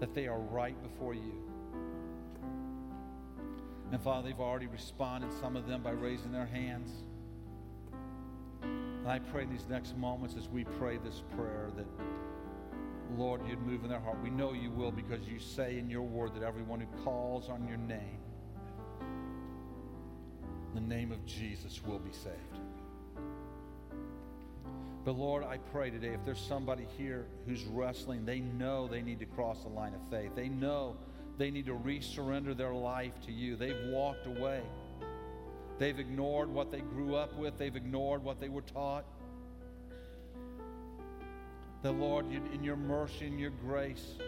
that 0.00 0.14
they 0.14 0.26
are 0.26 0.38
right 0.38 0.80
before 0.82 1.14
you. 1.14 1.34
And 3.92 4.00
Father, 4.02 4.28
they've 4.28 4.40
already 4.40 4.66
responded, 4.66 5.32
some 5.40 5.56
of 5.56 5.66
them 5.66 5.82
by 5.82 5.90
raising 5.90 6.32
their 6.32 6.46
hands. 6.46 6.90
And 8.62 9.08
I 9.08 9.18
pray 9.18 9.44
in 9.44 9.50
these 9.50 9.66
next 9.68 9.96
moments 9.96 10.36
as 10.36 10.48
we 10.48 10.64
pray 10.64 10.98
this 10.98 11.22
prayer 11.36 11.70
that, 11.76 11.86
Lord, 13.16 13.40
you'd 13.48 13.60
move 13.62 13.82
in 13.84 13.90
their 13.90 14.00
heart. 14.00 14.18
We 14.22 14.30
know 14.30 14.52
you 14.52 14.70
will 14.70 14.92
because 14.92 15.26
you 15.26 15.38
say 15.38 15.78
in 15.78 15.90
your 15.90 16.02
word 16.02 16.34
that 16.34 16.42
everyone 16.42 16.80
who 16.80 17.04
calls 17.04 17.48
on 17.48 17.66
your 17.66 17.78
name 17.78 18.20
the 20.74 20.80
name 20.80 21.12
of 21.12 21.24
Jesus 21.26 21.82
will 21.84 21.98
be 21.98 22.12
saved. 22.12 22.60
But 25.04 25.12
Lord, 25.12 25.44
I 25.44 25.56
pray 25.72 25.90
today 25.90 26.08
if 26.08 26.24
there's 26.24 26.40
somebody 26.40 26.86
here 26.98 27.26
who's 27.46 27.64
wrestling, 27.64 28.24
they 28.26 28.40
know 28.40 28.86
they 28.86 29.00
need 29.00 29.18
to 29.20 29.26
cross 29.26 29.62
the 29.62 29.68
line 29.68 29.94
of 29.94 30.00
faith. 30.10 30.32
They 30.34 30.48
know 30.48 30.96
they 31.38 31.50
need 31.50 31.66
to 31.66 31.74
resurrender 31.74 32.54
their 32.54 32.74
life 32.74 33.14
to 33.26 33.32
you. 33.32 33.56
They've 33.56 33.88
walked 33.88 34.26
away. 34.26 34.62
They've 35.78 35.98
ignored 35.98 36.52
what 36.52 36.70
they 36.70 36.80
grew 36.80 37.16
up 37.16 37.34
with, 37.38 37.56
they've 37.56 37.74
ignored 37.74 38.22
what 38.22 38.38
they 38.38 38.50
were 38.50 38.60
taught. 38.60 39.06
That, 41.82 41.92
Lord, 41.92 42.26
in 42.30 42.62
your 42.62 42.76
mercy 42.76 43.26
and 43.26 43.40
your 43.40 43.48
grace, 43.50 44.18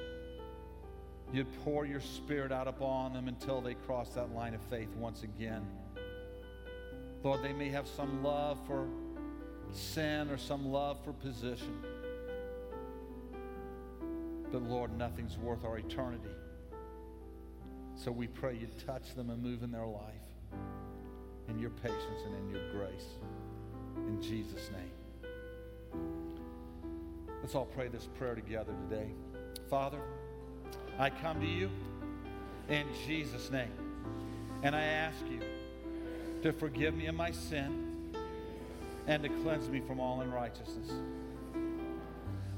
you'd 1.34 1.52
pour 1.62 1.84
your 1.84 2.00
spirit 2.00 2.50
out 2.50 2.66
upon 2.66 3.12
them 3.12 3.28
until 3.28 3.60
they 3.60 3.74
cross 3.74 4.08
that 4.14 4.34
line 4.34 4.54
of 4.54 4.62
faith 4.70 4.88
once 4.96 5.22
again. 5.22 5.66
Lord, 7.22 7.42
they 7.42 7.52
may 7.52 7.68
have 7.68 7.86
some 7.86 8.22
love 8.22 8.58
for 8.66 8.88
sin 9.72 10.30
or 10.30 10.38
some 10.38 10.70
love 10.70 10.98
for 11.04 11.12
position. 11.12 11.82
But 14.50 14.62
Lord, 14.62 14.96
nothing's 14.96 15.38
worth 15.38 15.64
our 15.64 15.78
eternity. 15.78 16.28
So 17.96 18.10
we 18.12 18.26
pray 18.26 18.56
you 18.56 18.68
touch 18.86 19.14
them 19.14 19.30
and 19.30 19.42
move 19.42 19.62
in 19.62 19.70
their 19.70 19.86
life 19.86 20.14
in 21.48 21.58
your 21.58 21.70
patience 21.70 22.22
and 22.26 22.34
in 22.34 22.50
your 22.50 22.72
grace. 22.72 23.06
In 23.96 24.20
Jesus' 24.22 24.70
name. 24.70 26.00
Let's 27.42 27.54
all 27.54 27.66
pray 27.66 27.88
this 27.88 28.08
prayer 28.18 28.34
together 28.34 28.72
today. 28.88 29.10
Father, 29.68 30.00
I 30.98 31.10
come 31.10 31.40
to 31.40 31.46
you 31.46 31.70
in 32.68 32.86
Jesus' 33.06 33.50
name. 33.50 33.72
And 34.62 34.76
I 34.76 34.82
ask 34.82 35.18
you 35.28 35.40
to 36.42 36.52
forgive 36.52 36.94
me 36.94 37.06
of 37.06 37.14
my 37.14 37.30
sin 37.30 37.91
and 39.06 39.22
to 39.22 39.28
cleanse 39.28 39.68
me 39.68 39.80
from 39.80 40.00
all 40.00 40.20
unrighteousness. 40.20 40.90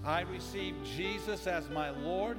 I 0.04 0.22
receive 0.22 0.74
Jesus 0.96 1.46
as 1.46 1.68
my 1.70 1.90
Lord. 1.90 2.36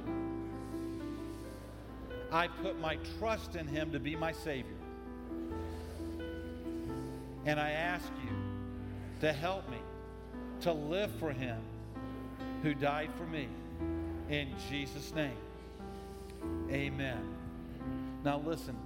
I 2.30 2.48
put 2.48 2.80
my 2.80 2.98
trust 3.18 3.56
in 3.56 3.66
him 3.66 3.92
to 3.92 3.98
be 3.98 4.14
my 4.14 4.32
Savior. 4.32 4.76
And 7.44 7.58
I 7.58 7.70
ask 7.70 8.08
you 8.24 8.36
to 9.20 9.32
help 9.32 9.68
me 9.70 9.78
to 10.62 10.72
live 10.72 11.10
for 11.18 11.32
him 11.32 11.58
who 12.62 12.74
died 12.74 13.10
for 13.16 13.24
me. 13.24 13.48
In 14.28 14.48
Jesus' 14.70 15.14
name, 15.14 15.36
amen. 16.70 17.20
Now, 18.24 18.38
listen 18.38 18.76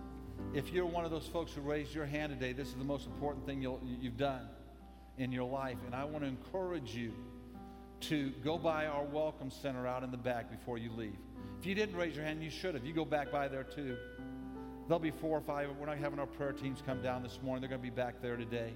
if 0.53 0.73
you're 0.73 0.87
one 0.87 1.05
of 1.05 1.11
those 1.11 1.27
folks 1.27 1.53
who 1.53 1.61
raised 1.61 1.95
your 1.95 2.07
hand 2.07 2.33
today, 2.33 2.53
this 2.53 2.69
is 2.69 2.75
the 2.75 2.85
most 2.85 3.07
important 3.07 3.47
thing 3.47 3.63
you 3.63 3.79
have 4.03 4.17
done 4.17 4.49
in 5.21 5.31
your 5.31 5.45
life. 5.45 5.77
And 5.85 5.95
I 5.95 6.05
want 6.05 6.25
to 6.25 6.29
encourage 6.29 6.95
you 6.95 7.13
to 8.01 8.31
go 8.43 8.57
by 8.57 8.87
our 8.87 9.05
welcome 9.05 9.51
center 9.51 9.87
out 9.87 10.03
in 10.03 10.11
the 10.11 10.17
back 10.17 10.51
before 10.51 10.79
you 10.79 10.91
leave. 10.97 11.19
If 11.61 11.67
you 11.67 11.75
didn't 11.75 11.95
raise 11.95 12.17
your 12.17 12.25
hand, 12.25 12.43
you 12.43 12.49
should 12.49 12.75
have. 12.75 12.87
You 12.87 12.95
go 12.95 13.05
back 13.05 13.31
by 13.31 13.47
there 13.47 13.65
too. 13.65 13.97
There'll 14.89 14.99
be 14.99 15.11
four 15.11 15.37
or 15.37 15.43
five. 15.43 15.69
We're 15.79 15.87
not 15.87 15.99
having 15.99 16.19
our 16.19 16.27
prayer 16.27 16.53
teams 16.53 16.83
come 16.85 17.03
down 17.03 17.23
this 17.23 17.39
morning. 17.43 17.61
They're 17.61 17.69
going 17.69 17.83
to 17.83 17.87
be 17.87 17.95
back 17.95 18.23
there 18.23 18.37
today. 18.37 18.73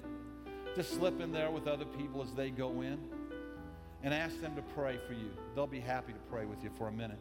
Just 0.76 0.92
slip 0.92 1.18
in 1.20 1.32
there 1.32 1.50
with 1.50 1.66
other 1.66 1.86
people 1.86 2.22
as 2.22 2.32
they 2.34 2.50
go 2.50 2.82
in 2.82 2.98
and 4.02 4.12
ask 4.12 4.38
them 4.42 4.54
to 4.54 4.62
pray 4.62 4.98
for 5.06 5.14
you. 5.14 5.30
They'll 5.54 5.66
be 5.66 5.80
happy 5.80 6.12
to 6.12 6.18
pray 6.30 6.44
with 6.44 6.62
you 6.62 6.70
for 6.76 6.88
a 6.88 6.92
minute. 6.92 7.18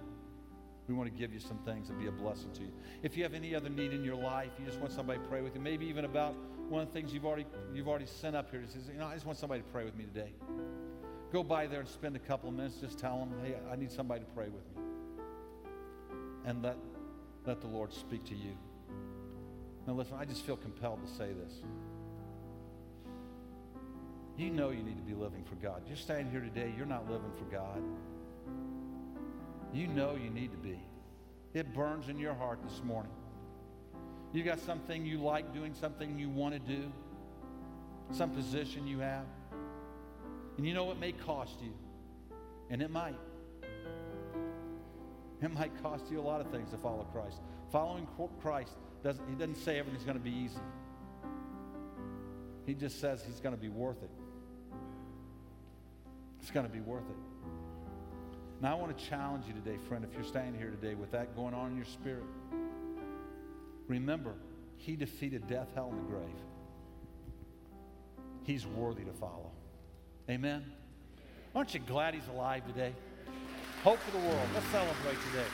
We 0.89 0.95
want 0.95 1.09
to 1.09 1.17
give 1.17 1.33
you 1.33 1.39
some 1.39 1.59
things 1.59 1.89
and 1.89 1.97
be 1.97 2.07
a 2.07 2.11
blessing 2.11 2.51
to 2.55 2.61
you. 2.61 2.73
If 3.03 3.15
you 3.15 3.23
have 3.23 3.33
any 3.33 3.55
other 3.55 3.69
need 3.69 3.93
in 3.93 4.03
your 4.03 4.17
life, 4.17 4.49
you 4.59 4.65
just 4.65 4.79
want 4.79 4.91
somebody 4.91 5.19
to 5.19 5.25
pray 5.25 5.41
with 5.41 5.55
you, 5.55 5.61
maybe 5.61 5.85
even 5.85 6.03
about 6.03 6.35
one 6.69 6.81
of 6.81 6.87
the 6.87 6.93
things 6.93 7.13
you've 7.13 7.25
already, 7.25 7.45
you've 7.73 7.87
already 7.87 8.05
sent 8.05 8.35
up 8.35 8.51
here. 8.51 8.61
Says, 8.67 8.83
you 8.91 8.99
know, 8.99 9.07
I 9.07 9.13
just 9.13 9.25
want 9.25 9.37
somebody 9.37 9.61
to 9.61 9.67
pray 9.67 9.85
with 9.85 9.95
me 9.95 10.05
today. 10.05 10.33
Go 11.31 11.43
by 11.43 11.67
there 11.67 11.79
and 11.79 11.89
spend 11.89 12.15
a 12.15 12.19
couple 12.19 12.49
of 12.49 12.55
minutes. 12.55 12.75
Just 12.75 12.99
tell 12.99 13.19
them, 13.19 13.33
hey, 13.43 13.55
I 13.71 13.75
need 13.75 13.91
somebody 13.91 14.21
to 14.21 14.27
pray 14.27 14.49
with 14.49 14.63
me. 14.75 14.83
And 16.45 16.61
let, 16.63 16.77
let 17.45 17.61
the 17.61 17.67
Lord 17.67 17.93
speak 17.93 18.23
to 18.25 18.35
you. 18.35 18.55
Now, 19.87 19.93
listen, 19.93 20.15
I 20.19 20.25
just 20.25 20.45
feel 20.45 20.57
compelled 20.57 21.05
to 21.05 21.13
say 21.13 21.31
this. 21.33 21.61
You 24.37 24.49
know 24.49 24.71
you 24.71 24.81
need 24.81 24.97
to 24.97 25.03
be 25.03 25.13
living 25.13 25.43
for 25.43 25.55
God. 25.55 25.83
You're 25.87 25.97
standing 25.97 26.31
here 26.31 26.41
today, 26.41 26.73
you're 26.75 26.85
not 26.85 27.09
living 27.09 27.31
for 27.37 27.45
God. 27.45 27.81
You 29.73 29.87
know 29.87 30.15
you 30.15 30.29
need 30.29 30.51
to 30.51 30.57
be. 30.57 30.79
It 31.53 31.73
burns 31.73 32.09
in 32.09 32.17
your 32.17 32.33
heart 32.33 32.59
this 32.63 32.81
morning. 32.83 33.11
You 34.33 34.43
got 34.43 34.59
something 34.59 35.05
you 35.05 35.19
like 35.19 35.53
doing, 35.53 35.75
something 35.75 36.17
you 36.17 36.27
want 36.27 36.55
to 36.55 36.59
do, 36.59 36.91
some 38.11 38.31
position 38.31 38.87
you 38.87 38.99
have. 38.99 39.25
And 40.57 40.65
you 40.65 40.73
know 40.73 40.91
it 40.91 40.99
may 40.99 41.11
cost 41.11 41.61
you, 41.61 41.73
and 42.69 42.81
it 42.81 42.89
might. 42.89 43.15
It 45.41 45.53
might 45.53 45.71
cost 45.83 46.05
you 46.09 46.19
a 46.19 46.21
lot 46.21 46.41
of 46.41 46.47
things 46.47 46.71
to 46.71 46.77
follow 46.77 47.05
Christ. 47.13 47.37
Following 47.71 48.07
Christ 48.41 48.71
doesn't, 49.03 49.27
he 49.29 49.35
doesn't 49.35 49.57
say 49.57 49.77
everything's 49.77 50.05
going 50.05 50.17
to 50.17 50.23
be 50.23 50.31
easy. 50.31 50.59
He 52.65 52.73
just 52.73 52.99
says 52.99 53.23
he's 53.25 53.39
going 53.39 53.53
to 53.53 53.61
be 53.61 53.69
worth 53.69 54.01
it. 54.01 54.09
It's 56.41 56.49
going 56.49 56.65
to 56.65 56.71
be 56.71 56.79
worth 56.79 57.09
it. 57.09 57.51
Now, 58.61 58.77
I 58.77 58.79
want 58.79 58.97
to 58.97 59.05
challenge 59.05 59.45
you 59.47 59.53
today, 59.53 59.77
friend, 59.89 60.05
if 60.05 60.13
you're 60.15 60.23
standing 60.23 60.59
here 60.59 60.69
today 60.69 60.95
with 60.95 61.11
that 61.11 61.35
going 61.35 61.53
on 61.53 61.71
in 61.71 61.75
your 61.75 61.85
spirit. 61.85 62.23
Remember, 63.93 64.33
he 64.77 64.95
defeated 64.95 65.45
death, 65.47 65.67
hell, 65.75 65.89
and 65.91 65.99
the 65.99 66.09
grave. 66.09 66.39
He's 68.41 68.65
worthy 68.65 69.03
to 69.03 69.11
follow. 69.11 69.51
Amen? 70.27 70.65
Aren't 71.53 71.75
you 71.75 71.79
glad 71.79 72.15
he's 72.15 72.27
alive 72.33 72.65
today? 72.65 72.91
Hope 73.83 73.99
for 73.99 74.17
the 74.17 74.25
world. 74.25 74.47
Let's 74.55 74.65
celebrate 74.69 75.17
today. 75.31 75.45